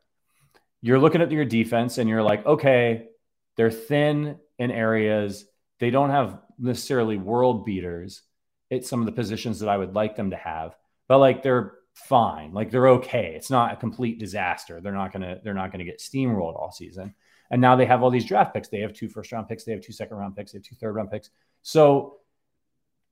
[0.82, 3.08] You're looking at your defense and you're like, okay,
[3.56, 5.46] they're thin in areas.
[5.78, 8.22] They don't have necessarily world beaters
[8.70, 10.74] at some of the positions that I would like them to have,
[11.08, 12.52] but like they're fine.
[12.52, 13.34] Like they're okay.
[13.36, 14.80] It's not a complete disaster.
[14.80, 17.14] They're not gonna they're not gonna get steamrolled all season.
[17.50, 18.68] And now they have all these draft picks.
[18.68, 19.64] They have two first round picks.
[19.64, 20.52] They have two second round picks.
[20.52, 21.30] They have two third round picks.
[21.62, 22.18] So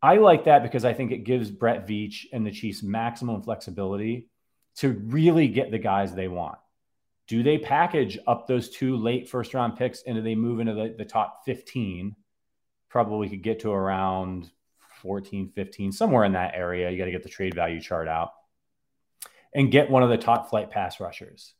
[0.02, 4.28] I like that because I think it gives Brett Veach and the Chiefs maximum flexibility
[4.76, 6.58] to really get the guys they want.
[7.28, 10.74] Do they package up those two late first round picks and do they move into
[10.74, 12.16] the, the top 15?
[12.88, 14.50] Probably could get to around
[15.02, 16.90] 14, 15, somewhere in that area.
[16.90, 18.32] You got to get the trade value chart out
[19.54, 21.54] and get one of the top flight pass rushers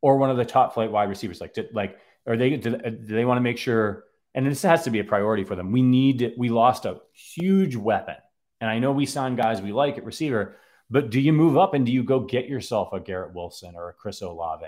[0.00, 1.40] or one of the top flight wide receivers.
[1.40, 4.04] Like, did, like, are they do, do they want to make sure?
[4.34, 5.72] And this has to be a priority for them.
[5.72, 8.16] We need we lost a huge weapon,
[8.60, 10.56] and I know we signed guys we like at receiver,
[10.90, 13.88] but do you move up and do you go get yourself a Garrett Wilson or
[13.88, 14.66] a Chris Olave?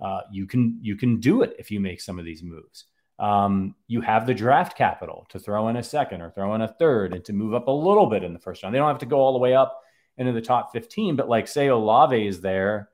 [0.00, 2.84] Uh, you can you can do it if you make some of these moves.
[3.18, 6.68] Um, you have the draft capital to throw in a second or throw in a
[6.68, 8.74] third and to move up a little bit in the first round.
[8.74, 9.82] They don't have to go all the way up
[10.16, 12.90] into the top 15, but like say Olave is there,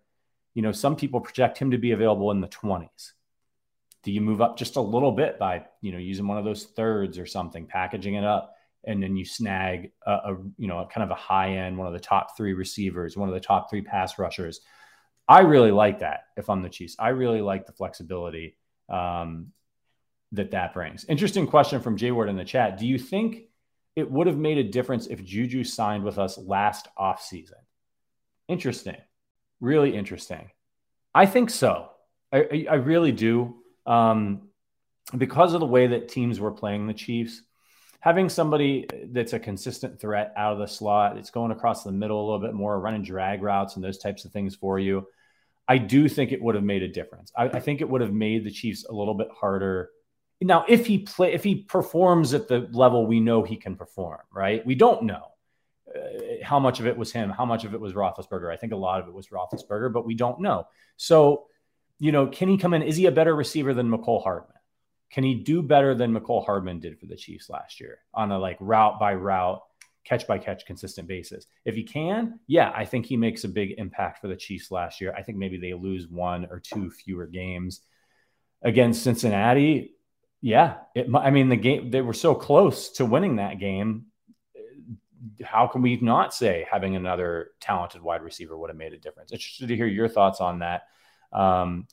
[0.55, 3.13] you know, some people project him to be available in the 20s.
[4.03, 6.65] Do you move up just a little bit by, you know, using one of those
[6.65, 8.55] thirds or something, packaging it up,
[8.85, 11.95] and then you snag a, a you know, kind of a high end, one of
[11.95, 14.61] the top three receivers, one of the top three pass rushers.
[15.27, 16.97] I really like that if I'm the Chiefs.
[16.99, 18.57] I really like the flexibility
[18.91, 19.53] um,
[20.35, 21.05] that that brings.
[21.07, 22.79] Interesting question from Jay Ward in the chat.
[22.79, 23.45] Do you think
[23.97, 27.53] it would have made a difference if Juju signed with us last offseason?
[28.49, 28.97] Interesting.
[29.61, 30.51] Really interesting.
[31.15, 31.91] I think so.
[32.33, 33.57] I, I really do.
[33.87, 34.49] Um,
[35.17, 37.43] because of the way that teams were playing the Chiefs,
[38.01, 42.21] having somebody that's a consistent threat out of the slot, it's going across the middle
[42.21, 45.07] a little bit more, running drag routes and those types of things for you.
[45.69, 47.33] I do think it would have made a difference.
[47.37, 49.91] I, I think it would have made the Chiefs a little bit harder
[50.41, 54.21] now, if he play, if he performs at the level we know he can perform,
[54.33, 54.65] right?
[54.67, 55.29] We don't know
[55.95, 56.01] uh,
[56.43, 58.53] how much of it was him, how much of it was Roethlisberger.
[58.53, 60.67] I think a lot of it was Roethlisberger, but we don't know.
[60.97, 61.47] So,
[61.99, 62.83] you know, can he come in?
[62.83, 64.57] Is he a better receiver than Mecole Hardman?
[65.11, 68.39] Can he do better than Mecole Hardman did for the Chiefs last year on a
[68.39, 69.63] like route by route,
[70.05, 71.47] catch by catch, consistent basis?
[71.65, 75.01] If he can, yeah, I think he makes a big impact for the Chiefs last
[75.01, 75.15] year.
[75.17, 77.83] I think maybe they lose one or two fewer games
[78.63, 79.95] against Cincinnati
[80.45, 84.09] yeah, it, I mean the game they were so close to winning that game.
[85.43, 89.33] How can we not say having another talented wide receiver would have made a difference?
[89.33, 90.83] Interested to hear your thoughts on that.
[91.33, 91.87] Um,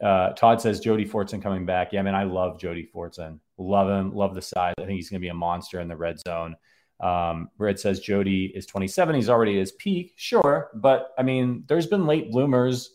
[0.00, 1.92] uh, Todd says Jody Fortson coming back.
[1.92, 3.40] Yeah, I mean I love Jody Fortson.
[3.56, 4.14] Love him.
[4.14, 4.74] Love the size.
[4.78, 6.54] I think he's going to be a monster in the red zone.
[7.00, 9.16] Um, Red says Jody is 27.
[9.16, 10.12] He's already at his peak.
[10.14, 12.90] Sure, but I mean, there's been late bloomers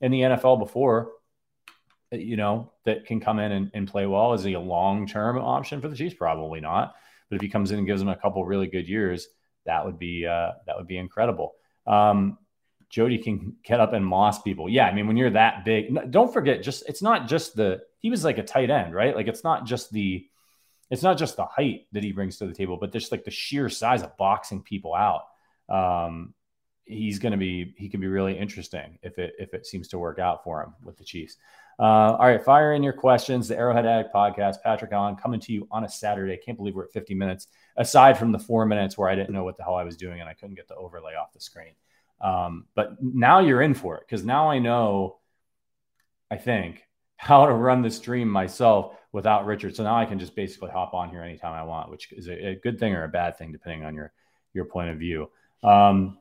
[0.00, 1.10] in the NFL before
[2.20, 4.32] you know, that can come in and, and play well?
[4.32, 6.14] Is he a long term option for the Chiefs?
[6.14, 6.94] Probably not.
[7.28, 9.26] But if he comes in and gives them a couple really good years,
[9.66, 11.54] that would be uh, that would be incredible.
[11.86, 12.38] Um,
[12.90, 14.68] Jody can get up and moss people.
[14.68, 18.10] Yeah, I mean, when you're that big, don't forget, just it's not just the he
[18.10, 19.16] was like a tight end, right?
[19.16, 20.26] Like it's not just the
[20.90, 23.30] it's not just the height that he brings to the table, but just like the
[23.30, 25.22] sheer size of boxing people out.
[25.68, 26.34] Um,
[26.84, 29.98] he's going to be he can be really interesting if it if it seems to
[29.98, 31.36] work out for him with the Chiefs.
[31.78, 33.48] Uh, all right, fire in your questions.
[33.48, 36.36] The Arrowhead Addict podcast, Patrick Allen, coming to you on a Saturday.
[36.36, 39.42] Can't believe we're at 50 minutes, aside from the four minutes where I didn't know
[39.42, 41.74] what the hell I was doing and I couldn't get the overlay off the screen.
[42.20, 45.18] Um, but now you're in for it because now I know,
[46.30, 49.74] I think, how to run the stream myself without Richard.
[49.74, 52.50] So now I can just basically hop on here anytime I want, which is a,
[52.50, 54.12] a good thing or a bad thing, depending on your
[54.52, 55.30] your point of view.
[55.62, 56.18] Um,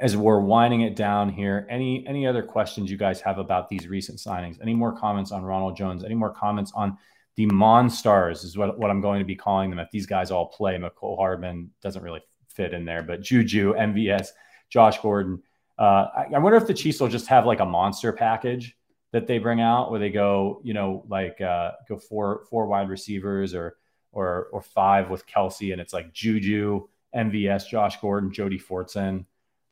[0.00, 3.86] as we're winding it down here, any any other questions you guys have about these
[3.86, 4.60] recent signings?
[4.60, 6.04] Any more comments on Ronald Jones?
[6.04, 6.98] Any more comments on
[7.36, 8.44] the Monstars?
[8.44, 10.76] Is what, what I'm going to be calling them if these guys all play.
[10.76, 14.28] Mecole Hardman doesn't really fit in there, but Juju, MVS,
[14.68, 15.42] Josh Gordon.
[15.78, 18.76] Uh, I, I, wonder if the Chiefs will just have like a monster package
[19.12, 22.88] that they bring out where they go, you know, like uh, go four four wide
[22.88, 23.76] receivers or
[24.10, 29.24] or or five with Kelce, and it's like Juju, MVS, Josh Gordon, Jody Fortson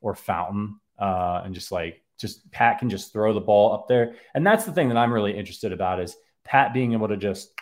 [0.02, 4.14] or Fountain, uh, and just like just Pat can just throw the ball up there.
[4.34, 7.52] And that's the thing that I'm really interested about is Pat being able to just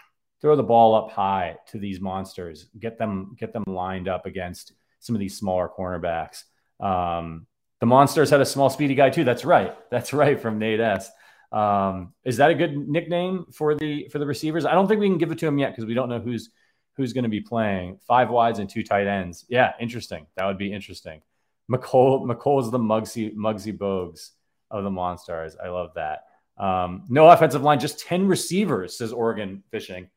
[0.40, 4.72] throw the ball up high to these monsters, get them get them lined up against
[4.98, 6.44] some of these smaller cornerbacks.
[6.80, 7.46] Um,
[7.80, 9.24] the monsters had a small, speedy guy too.
[9.24, 9.74] That's right.
[9.90, 11.10] That's right from Nate S.
[11.52, 14.64] Um, is that a good nickname for the for the receivers?
[14.64, 16.50] I don't think we can give it to him yet because we don't know who's
[16.96, 17.98] who's going to be playing.
[18.06, 19.46] Five wides and two tight ends.
[19.48, 20.26] Yeah, interesting.
[20.36, 21.22] That would be interesting.
[21.70, 24.30] Mecole Mecole's the Muggsy Muggsy Bogues
[24.70, 25.54] of the Monstars.
[25.62, 26.24] I love that.
[26.56, 30.10] Um, no offensive line, just 10 receivers, says Oregon Fishing.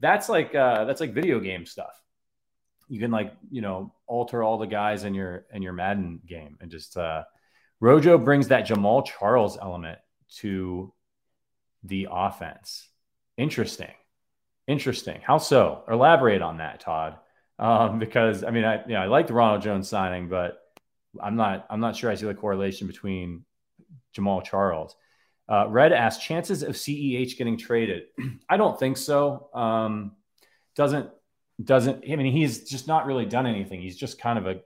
[0.00, 1.92] That's like uh, that's like video game stuff.
[2.88, 6.58] You can like, you know, alter all the guys in your in your Madden game
[6.60, 7.24] and just uh
[7.80, 9.98] Rojo brings that Jamaal Charles element
[10.38, 10.92] to
[11.82, 12.88] the offense.
[13.36, 13.92] Interesting.
[14.66, 15.20] Interesting.
[15.22, 15.84] How so?
[15.88, 17.18] Elaborate on that, Todd.
[17.58, 20.58] Um, because I mean, I you know, I like the Ronald Jones signing, but
[21.22, 23.44] I'm not I'm not sure I see the correlation between
[24.16, 24.96] Jamaal Charles.
[25.48, 28.04] Uh, Red asked chances of CEH getting traded.
[28.48, 29.48] I don't think so.
[29.54, 30.12] Um,
[30.74, 31.10] doesn't
[31.62, 33.80] doesn't I mean he's just not really done anything.
[33.80, 34.60] He's just kind of a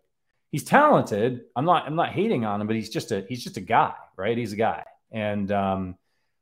[0.50, 1.42] he's talented.
[1.56, 3.94] I'm not I'm not hating on him, but he's just a he's just a guy,
[4.16, 4.36] right?
[4.36, 5.96] He's a guy, and um,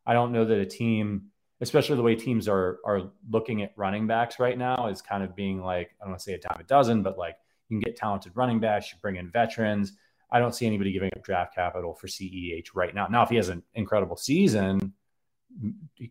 [0.07, 1.27] I don't know that a team,
[1.61, 5.35] especially the way teams are are looking at running backs right now, is kind of
[5.35, 7.37] being like I don't want to say a dime a dozen, but like
[7.69, 9.93] you can get talented running backs, you bring in veterans.
[10.31, 13.07] I don't see anybody giving up draft capital for CEH right now.
[13.07, 14.93] Now, if he has an incredible season,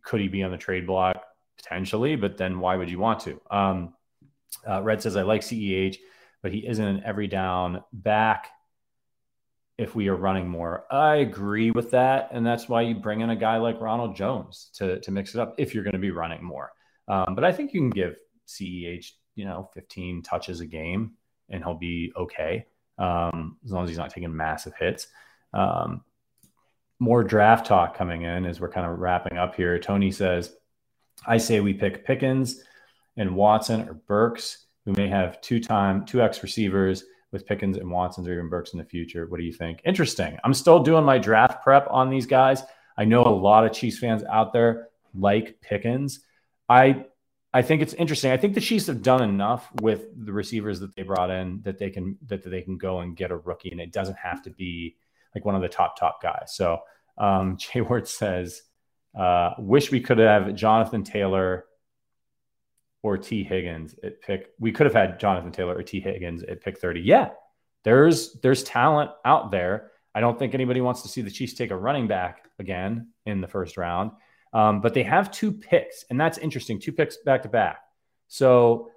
[0.03, 1.21] could he be on the trade block
[1.57, 2.15] potentially?
[2.15, 3.41] But then why would you want to?
[3.51, 3.93] Um,
[4.67, 5.97] uh, Red says I like Ceh,
[6.41, 8.51] but he isn't an every down back.
[9.77, 13.29] If we are running more, I agree with that, and that's why you bring in
[13.29, 16.11] a guy like Ronald Jones to to mix it up if you're going to be
[16.11, 16.71] running more.
[17.09, 18.15] Um, but I think you can give
[18.47, 21.11] Ceh you know 15 touches a game
[21.49, 22.65] and he'll be okay
[22.97, 25.07] um, as long as he's not taking massive hits.
[25.53, 26.03] Um,
[26.99, 29.77] more draft talk coming in as we're kind of wrapping up here.
[29.79, 30.53] Tony says,
[31.25, 32.63] I say we pick Pickens
[33.17, 37.89] and Watson or Burks, We may have two time, two X receivers with Pickens and
[37.89, 39.27] Watsons or even Burks in the future.
[39.27, 39.81] What do you think?
[39.85, 40.37] Interesting.
[40.43, 42.63] I'm still doing my draft prep on these guys.
[42.97, 46.21] I know a lot of Chiefs fans out there like Pickens.
[46.69, 47.05] I
[47.55, 48.31] I think it's interesting.
[48.31, 51.79] I think the Chiefs have done enough with the receivers that they brought in that
[51.79, 54.49] they can that they can go and get a rookie, and it doesn't have to
[54.49, 54.97] be
[55.33, 56.53] like one of the top top guys.
[56.53, 56.81] So
[57.17, 58.61] um, Jay Ward says,
[59.17, 61.63] uh, "Wish we could have Jonathan Taylor
[63.01, 64.49] or Tee Higgins at pick.
[64.59, 66.99] We could have had Jonathan Taylor or Tee Higgins at pick thirty.
[66.99, 67.29] Yeah,
[67.85, 69.91] there's there's talent out there.
[70.13, 73.39] I don't think anybody wants to see the Chiefs take a running back again in
[73.39, 74.11] the first round.
[74.55, 76.79] Um, but they have two picks, and that's interesting.
[76.79, 77.81] Two picks back to back.
[78.29, 78.89] So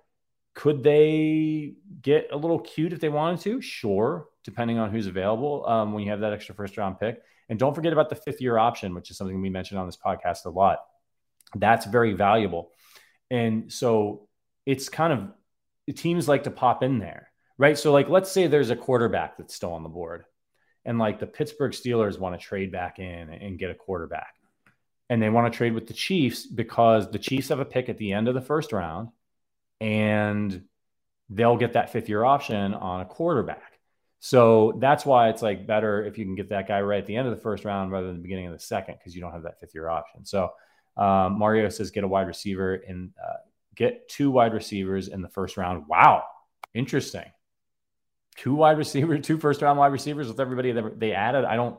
[0.54, 3.60] could they get a little cute if they wanted to?
[3.60, 7.20] Sure, depending on who's available um, when you have that extra first round pick.
[7.48, 9.96] And don't forget about the fifth year option, which is something we mentioned on this
[9.96, 10.78] podcast a lot.
[11.56, 12.70] That's very valuable.
[13.28, 14.28] And so
[14.64, 17.76] it's kind of teams like to pop in there, right?
[17.76, 20.24] So, like, let's say there's a quarterback that's still on the board,
[20.84, 24.37] and like the Pittsburgh Steelers want to trade back in and get a quarterback
[25.10, 27.98] and they want to trade with the Chiefs because the Chiefs have a pick at
[27.98, 29.08] the end of the first round
[29.80, 30.64] and
[31.30, 33.78] they'll get that fifth year option on a quarterback.
[34.20, 37.16] So that's why it's like better if you can get that guy right at the
[37.16, 39.32] end of the first round rather than the beginning of the second because you don't
[39.32, 40.24] have that fifth year option.
[40.24, 40.50] So
[40.96, 43.36] um, Mario says get a wide receiver and uh,
[43.76, 45.84] get two wide receivers in the first round.
[45.86, 46.24] Wow,
[46.74, 47.26] interesting.
[48.36, 51.44] Two wide receivers, two first round wide receivers with everybody that they added.
[51.44, 51.78] I don't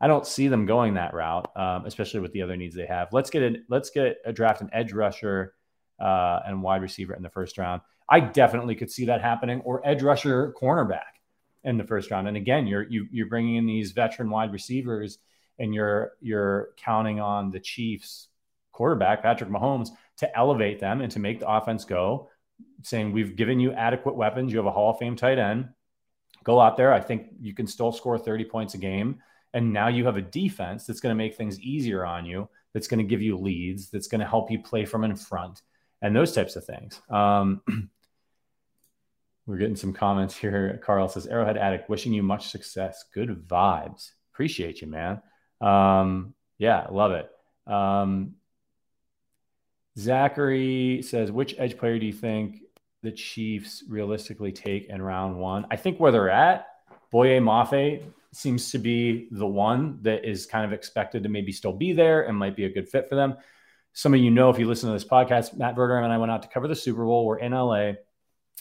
[0.00, 3.08] I don't see them going that route, um, especially with the other needs they have.
[3.12, 3.62] Let's get it.
[3.68, 5.54] Let's get a draft an edge rusher
[6.00, 7.82] uh, and wide receiver in the first round.
[8.08, 11.18] I definitely could see that happening, or edge rusher, cornerback
[11.64, 12.28] in the first round.
[12.28, 15.18] And again, you're you, are you are bringing in these veteran wide receivers,
[15.58, 18.28] and you're you're counting on the Chiefs
[18.72, 22.30] quarterback Patrick Mahomes to elevate them and to make the offense go.
[22.82, 24.52] Saying we've given you adequate weapons.
[24.52, 25.68] You have a Hall of Fame tight end.
[26.44, 26.92] Go out there.
[26.92, 29.20] I think you can still score 30 points a game.
[29.54, 32.88] And now you have a defense that's going to make things easier on you, that's
[32.88, 35.62] going to give you leads, that's going to help you play from in front,
[36.02, 37.00] and those types of things.
[37.08, 37.62] Um,
[39.46, 40.80] we're getting some comments here.
[40.84, 43.04] Carl says, Arrowhead Addict, wishing you much success.
[43.14, 44.10] Good vibes.
[44.34, 45.22] Appreciate you, man.
[45.60, 47.30] Um, yeah, love it.
[47.66, 48.34] Um,
[49.98, 52.60] Zachary says, which edge player do you think
[53.02, 55.66] the Chiefs realistically take in round one?
[55.70, 56.66] I think where they're at,
[57.10, 61.72] Boye Mafe seems to be the one that is kind of expected to maybe still
[61.72, 63.36] be there and might be a good fit for them.
[63.92, 66.30] Some of you know if you listen to this podcast, Matt Verderame and I went
[66.30, 67.26] out to cover the Super Bowl.
[67.26, 67.92] We're in LA.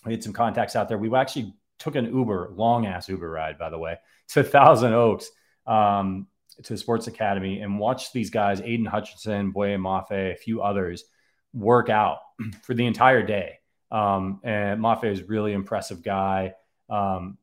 [0.06, 0.98] We had some contacts out there.
[0.98, 3.98] We actually took an Uber, long ass Uber ride, by the way,
[4.30, 5.30] to Thousand Oaks
[5.66, 6.28] um,
[6.64, 11.04] to the Sports Academy and watched these guys, Aidan Hutchinson, Boye Mafe, a few others,
[11.54, 12.20] work out
[12.64, 13.60] for the entire day.
[13.92, 16.54] Um, and Mafe is really impressive guy.
[16.90, 17.38] Um,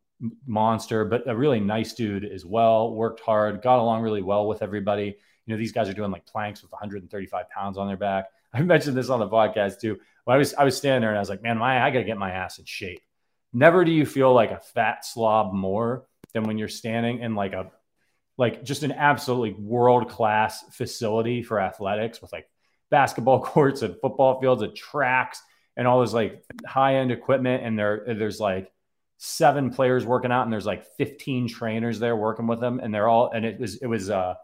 [0.47, 2.95] monster, but a really nice dude as well.
[2.95, 5.17] Worked hard, got along really well with everybody.
[5.47, 8.27] You know, these guys are doing like planks with 135 pounds on their back.
[8.55, 9.99] I mentioned this on the podcast too.
[10.25, 12.05] When I was I was standing there and I was like, man, my I gotta
[12.05, 13.03] get my ass in shape.
[13.53, 17.53] Never do you feel like a fat slob more than when you're standing in like
[17.53, 17.71] a
[18.37, 22.49] like just an absolutely world class facility for athletics with like
[22.91, 25.43] basketball courts and football fields and tracks
[25.77, 27.65] and all this like high end equipment.
[27.65, 28.73] And there there's like
[29.19, 33.09] seven players working out and there's like 15 trainers there working with them and they're
[33.09, 34.35] all and it was it was uh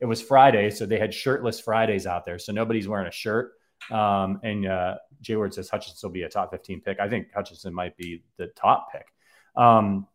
[0.00, 3.52] it was Friday so they had shirtless Fridays out there so nobody's wearing a shirt.
[3.90, 7.00] Um and uh Jay Ward says Hutchinson will be a top 15 pick.
[7.00, 9.06] I think Hutchinson might be the top pick.
[9.56, 10.06] Um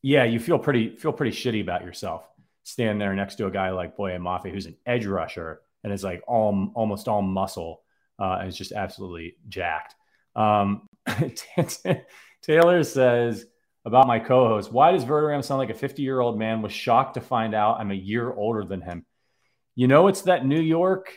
[0.00, 2.26] yeah you feel pretty feel pretty shitty about yourself
[2.62, 6.04] standing there next to a guy like Boye Mafe who's an edge rusher and is
[6.04, 7.82] like all almost all muscle
[8.18, 9.96] uh and is just absolutely jacked.
[10.36, 10.88] Um
[12.44, 13.46] Taylor says
[13.86, 16.62] about my co-host, why does Verderame sound like a 50-year-old man?
[16.62, 19.06] Was shocked to find out I'm a year older than him.
[19.74, 21.12] You know, it's that New York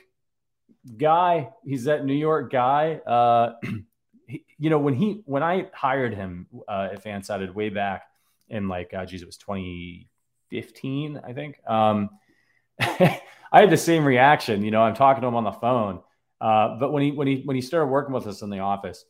[0.98, 1.50] guy.
[1.66, 2.96] He's that New York guy.
[2.96, 3.54] Uh,
[4.28, 8.04] he, you know, when he when I hired him uh, at Fansided way back
[8.50, 11.60] in like, uh, geez, it was 2015, I think.
[11.68, 12.10] Um,
[12.80, 13.22] I
[13.52, 14.64] had the same reaction.
[14.64, 16.02] You know, I'm talking to him on the phone,
[16.40, 19.04] uh, but when he when he when he started working with us in the office,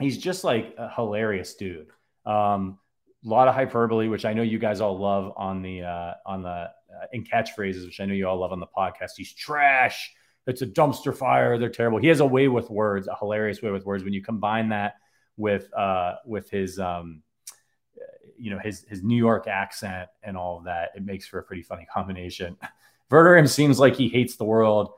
[0.00, 1.88] he's just like a hilarious dude.
[2.26, 2.78] Um,
[3.24, 6.42] a lot of hyperbole, which I know you guys all love on the uh, on
[6.42, 6.70] the uh,
[7.12, 9.12] in catchphrases, which I know you all love on the podcast.
[9.16, 10.12] He's trash.
[10.46, 11.58] It's a dumpster fire.
[11.58, 11.98] They're terrible.
[11.98, 14.04] He has a way with words, a hilarious way with words.
[14.04, 14.94] When you combine that
[15.36, 17.22] with uh, with his um,
[18.38, 21.42] you know his his New York accent and all of that, it makes for a
[21.42, 22.56] pretty funny combination.
[23.10, 24.92] Verderame seems like he hates the world.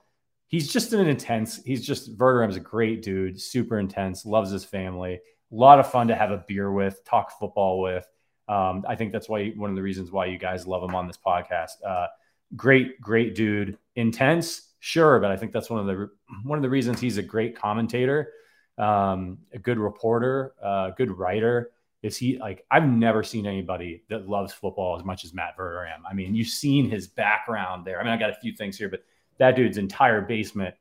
[0.53, 1.65] He's just an intense.
[1.65, 5.15] He's just Verderame's a great dude, super intense, loves his family.
[5.15, 5.21] A
[5.55, 8.07] lot of fun to have a beer with, talk football with.
[8.49, 11.07] Um, I think that's why one of the reasons why you guys love him on
[11.07, 11.83] this podcast.
[11.83, 12.09] Uh,
[12.55, 16.11] great, great dude, intense, sure, but I think that's one of the
[16.45, 18.31] one of the reasons he's a great commentator,
[18.77, 21.71] um, a good reporter, a uh, good writer.
[22.03, 26.03] Is he like I've never seen anybody that loves football as much as Matt Verderame.
[26.07, 27.99] I mean, you've seen his background there.
[27.99, 29.03] I mean, I got a few things here, but
[29.39, 30.75] that dude's entire basement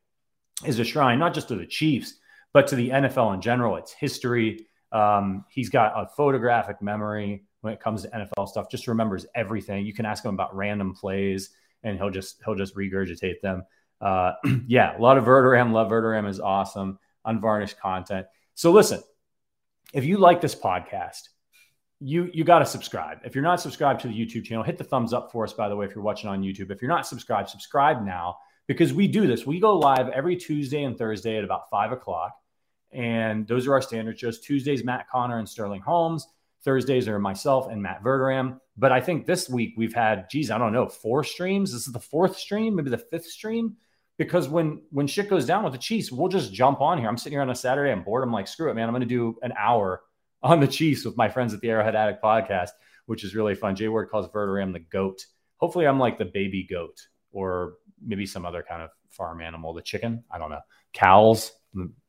[0.65, 2.15] is a shrine not just to the Chiefs,
[2.53, 3.77] but to the NFL in general.
[3.77, 4.67] It's history.
[4.91, 8.69] Um, he's got a photographic memory when it comes to NFL stuff.
[8.69, 9.85] Just remembers everything.
[9.85, 11.51] You can ask him about random plays,
[11.83, 13.63] and he'll just he'll just regurgitate them.
[13.99, 14.33] Uh,
[14.67, 15.71] yeah, a lot of Verderame.
[15.71, 16.99] Love Verderame is awesome.
[17.25, 18.27] Unvarnished content.
[18.55, 19.01] So listen,
[19.93, 21.29] if you like this podcast,
[22.01, 23.19] you you got to subscribe.
[23.23, 25.53] If you're not subscribed to the YouTube channel, hit the thumbs up for us.
[25.53, 28.37] By the way, if you're watching on YouTube, if you're not subscribed, subscribe now
[28.67, 29.45] because we do this.
[29.45, 32.35] We go live every Tuesday and Thursday at about five o'clock,
[32.91, 34.39] and those are our standard shows.
[34.39, 36.27] Tuesdays, Matt Connor and Sterling Holmes.
[36.63, 38.59] Thursdays are myself and Matt Verderame.
[38.77, 41.71] But I think this week we've had, geez, I don't know, four streams.
[41.71, 43.77] This is the fourth stream, maybe the fifth stream.
[44.17, 47.07] Because when when shit goes down with the Chiefs, we'll just jump on here.
[47.07, 48.23] I'm sitting here on a Saturday, I'm bored.
[48.23, 48.87] I'm like, screw it, man.
[48.87, 50.01] I'm going to do an hour
[50.43, 52.71] on the Chiefs with my friends at the Arrowhead Addict podcast,
[53.05, 53.75] which is really fun.
[53.75, 55.25] Jay Ward calls Verderame the goat.
[55.57, 57.73] Hopefully, I'm like the baby goat or
[58.03, 60.23] maybe some other kind of farm animal, the chicken.
[60.31, 60.61] I don't know.
[60.93, 61.51] Cows.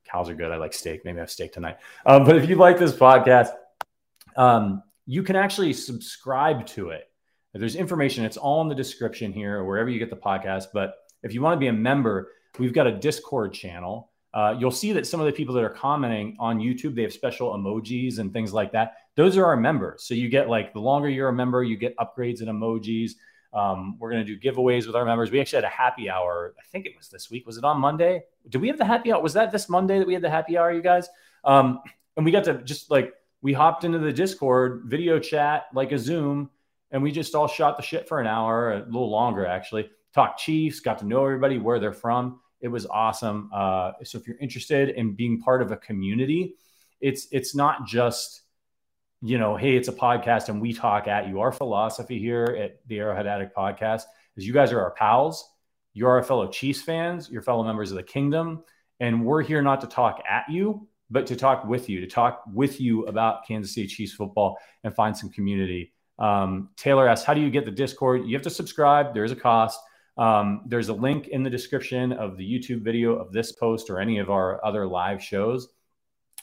[0.04, 0.50] Cows are good.
[0.50, 1.04] I like steak.
[1.04, 1.78] Maybe I have steak tonight.
[2.06, 3.50] Um, but if you like this podcast,
[4.36, 7.08] um, you can actually subscribe to it.
[7.54, 10.66] There's information, it's all in the description here or wherever you get the podcast.
[10.72, 14.10] But if you want to be a member, we've got a Discord channel.
[14.34, 17.12] Uh, you'll see that some of the people that are commenting on YouTube, they have
[17.12, 18.94] special emojis and things like that.
[19.14, 20.04] Those are our members.
[20.04, 23.12] So you get like the longer you're a member, you get upgrades and emojis.
[23.52, 25.30] Um, we're going to do giveaways with our members.
[25.30, 26.54] We actually had a happy hour.
[26.58, 27.46] I think it was this week.
[27.46, 28.22] Was it on Monday?
[28.48, 29.20] Did we have the happy hour?
[29.20, 31.08] Was that this Monday that we had the happy hour, you guys?
[31.44, 31.80] Um,
[32.16, 33.12] and we got to just like
[33.42, 36.48] we hopped into the Discord video chat like a Zoom,
[36.90, 39.90] and we just all shot the shit for an hour, a little longer actually.
[40.14, 42.40] Talked Chiefs, got to know everybody, where they're from.
[42.62, 43.50] It was awesome.
[43.52, 46.54] Uh, so if you're interested in being part of a community,
[47.00, 48.42] it's it's not just
[49.22, 51.40] you know, hey, it's a podcast and we talk at you.
[51.40, 54.02] Our philosophy here at the Arrowhead Addict podcast
[54.36, 55.48] is you guys are our pals.
[55.94, 57.30] You're our fellow Chiefs fans.
[57.30, 58.64] You're fellow members of the kingdom.
[58.98, 62.42] And we're here not to talk at you, but to talk with you, to talk
[62.52, 65.92] with you about Kansas City Chiefs football and find some community.
[66.18, 68.26] Um, Taylor asks, how do you get the Discord?
[68.26, 69.14] You have to subscribe.
[69.14, 69.78] There's a cost.
[70.18, 73.98] Um, there's a link in the description of the YouTube video of this post or
[73.98, 75.68] any of our other live shows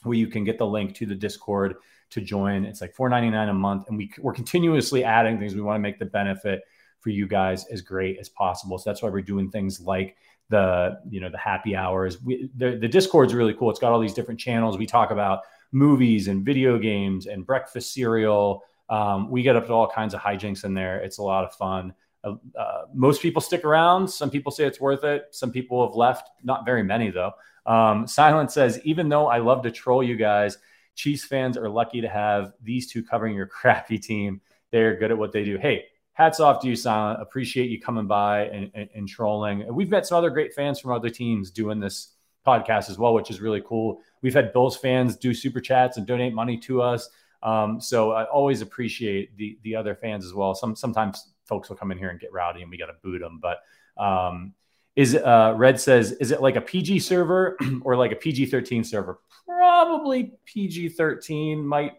[0.02, 1.76] where you can get the link to the Discord
[2.10, 2.64] to join.
[2.64, 3.88] It's like $4.99 a month.
[3.88, 5.54] And we, we're continuously adding things.
[5.54, 6.62] We want to make the benefit
[7.00, 8.78] for you guys as great as possible.
[8.78, 10.16] So that's why we're doing things like
[10.50, 12.20] the you know the happy hours.
[12.22, 13.70] We, the the Discord's really cool.
[13.70, 14.76] It's got all these different channels.
[14.76, 15.40] We talk about
[15.72, 18.62] movies and video games and breakfast cereal.
[18.88, 20.98] Um, we get up to all kinds of hijinks in there.
[20.98, 21.94] It's a lot of fun.
[22.22, 24.08] Uh, most people stick around.
[24.08, 25.28] Some people say it's worth it.
[25.30, 26.30] Some people have left.
[26.42, 27.32] Not very many though.
[27.66, 30.58] Um, Silent says, even though I love to troll you guys,
[30.94, 34.40] Chiefs fans are lucky to have these two covering your crappy team.
[34.70, 35.58] They're good at what they do.
[35.58, 37.22] Hey, hats off to you, Silent.
[37.22, 39.72] Appreciate you coming by and, and, and trolling.
[39.72, 42.14] We've met some other great fans from other teams doing this
[42.46, 44.00] podcast as well, which is really cool.
[44.22, 47.08] We've had Bills fans do super chats and donate money to us.
[47.42, 50.54] Um, so I always appreciate the the other fans as well.
[50.54, 53.18] Some sometimes folks will come in here and get rowdy and we got to boot
[53.18, 53.40] them.
[53.42, 53.58] But
[54.02, 54.54] um,
[54.96, 58.84] is uh, Red says is it like a PG server or like a PG thirteen
[58.84, 59.20] server?
[59.46, 61.92] Probably PG thirteen might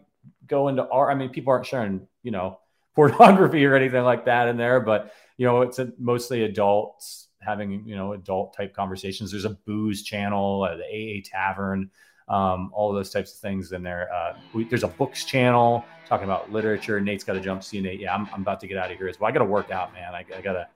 [0.46, 1.10] go into R.
[1.10, 2.58] I mean, people aren't sharing you know
[2.94, 7.86] pornography or anything like that in there, but you know, it's a, mostly adults having
[7.86, 9.30] you know adult type conversations.
[9.30, 11.90] There's a booze channel, uh, the AA Tavern,
[12.28, 14.12] um, all those types of things in there.
[14.12, 17.00] Uh, we, there's a books channel talking about literature.
[17.00, 17.62] Nate's got to jump.
[17.62, 18.00] See Nate.
[18.00, 19.28] Yeah, I'm, I'm about to get out of here as well.
[19.28, 20.14] I got to work out, man.
[20.14, 20.68] I, I gotta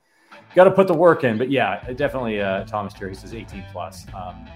[0.55, 1.39] got to put the work in.
[1.39, 2.41] But yeah, definitely.
[2.41, 4.07] Uh, Thomas Jerry says 18 plus.
[4.15, 4.47] Um,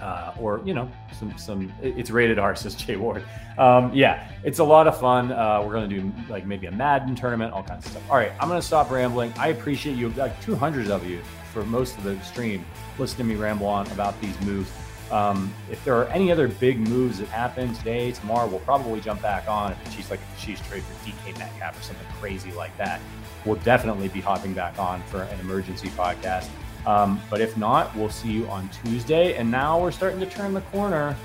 [0.00, 3.24] uh, or you know some some it's rated R says Jay Ward.
[3.58, 5.32] Um, yeah, it's a lot of fun.
[5.32, 8.10] Uh, we're gonna do like maybe a Madden tournament, all kinds of stuff.
[8.10, 9.32] All right, I'm gonna stop rambling.
[9.38, 11.20] I appreciate you, like 200 of you
[11.52, 12.64] for most of the stream.
[12.98, 14.70] Listen to me ramble on about these moves.
[15.14, 19.22] Um, if there are any other big moves that happen today, tomorrow, we'll probably jump
[19.22, 19.70] back on.
[19.70, 22.76] If the Chiefs like if the Chiefs trade for DK Metcalf or something crazy like
[22.78, 23.00] that,
[23.44, 26.48] we'll definitely be hopping back on for an emergency podcast.
[26.84, 29.36] Um, but if not, we'll see you on Tuesday.
[29.36, 31.16] And now we're starting to turn the corner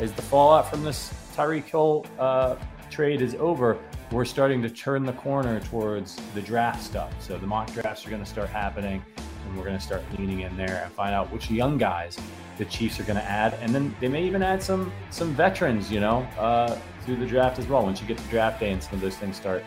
[0.00, 2.56] as the fallout from this Tyreek Hill uh,
[2.90, 3.78] trade is over.
[4.10, 7.14] We're starting to turn the corner towards the draft stuff.
[7.22, 10.40] So the mock drafts are going to start happening, and we're going to start leaning
[10.40, 12.18] in there and find out which young guys
[12.56, 15.90] the Chiefs are going to add, and then they may even add some some veterans,
[15.90, 17.82] you know, uh, through the draft as well.
[17.82, 19.62] Once you get to draft day and some of those things start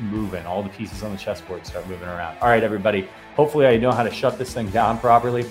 [0.00, 2.38] moving, all the pieces on the chessboard start moving around.
[2.40, 3.08] All right, everybody.
[3.34, 5.44] Hopefully, I know how to shut this thing down properly.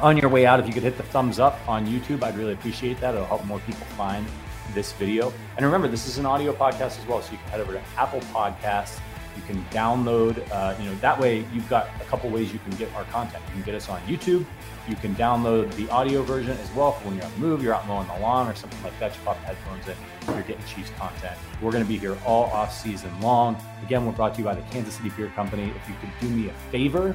[0.00, 2.54] On your way out, if you could hit the thumbs up on YouTube, I'd really
[2.54, 3.14] appreciate that.
[3.14, 4.26] It'll help more people find
[4.74, 5.32] this video.
[5.56, 7.82] And remember, this is an audio podcast as well, so you can head over to
[7.96, 8.98] Apple Podcasts.
[9.40, 12.72] You can download, uh, you know, that way you've got a couple ways you can
[12.72, 13.42] get our content.
[13.48, 14.44] You can get us on YouTube.
[14.88, 17.74] You can download the audio version as well for when you're on the move, you're
[17.74, 19.14] out mowing the lawn or something like that.
[19.14, 21.38] You pop the headphones in, you're getting Chiefs content.
[21.62, 23.56] We're going to be here all off season long.
[23.82, 25.72] Again, we're brought to you by the Kansas City Bier Company.
[25.74, 27.14] If you could do me a favor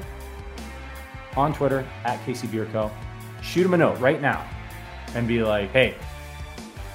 [1.36, 2.90] on Twitter at KC Bier Co.,
[3.42, 4.48] shoot them a note right now
[5.14, 5.94] and be like, hey,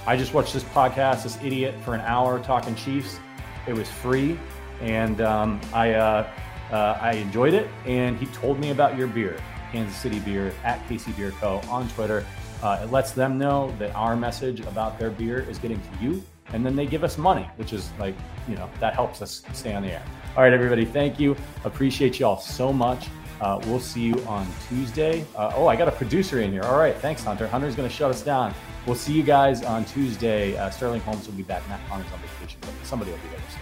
[0.05, 3.19] I just watched this podcast, this idiot, for an hour talking Chiefs.
[3.67, 4.39] It was free,
[4.81, 6.29] and um, I uh,
[6.71, 7.69] uh, I enjoyed it.
[7.85, 9.37] And he told me about your beer,
[9.71, 11.61] Kansas City Beer at KC Bier Co.
[11.69, 12.25] on Twitter.
[12.61, 16.23] Uh, it lets them know that our message about their beer is getting to you,
[16.53, 18.15] and then they give us money, which is like
[18.47, 20.03] you know that helps us stay on the air.
[20.35, 21.35] All right, everybody, thank you.
[21.65, 23.07] Appreciate you all so much.
[23.41, 25.25] Uh, we'll see you on Tuesday.
[25.35, 26.61] Uh, oh, I got a producer in here.
[26.63, 27.47] All right, thanks, Hunter.
[27.47, 28.53] Hunter's going to shut us down.
[28.85, 30.55] We'll see you guys on Tuesday.
[30.55, 31.67] Uh, Sterling Holmes will be back.
[31.67, 33.60] Matt Conner's on vacation, but somebody will be there.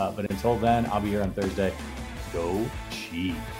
[0.00, 1.74] Uh, but until then, I'll be here on Thursday.
[2.32, 3.59] Go Chiefs.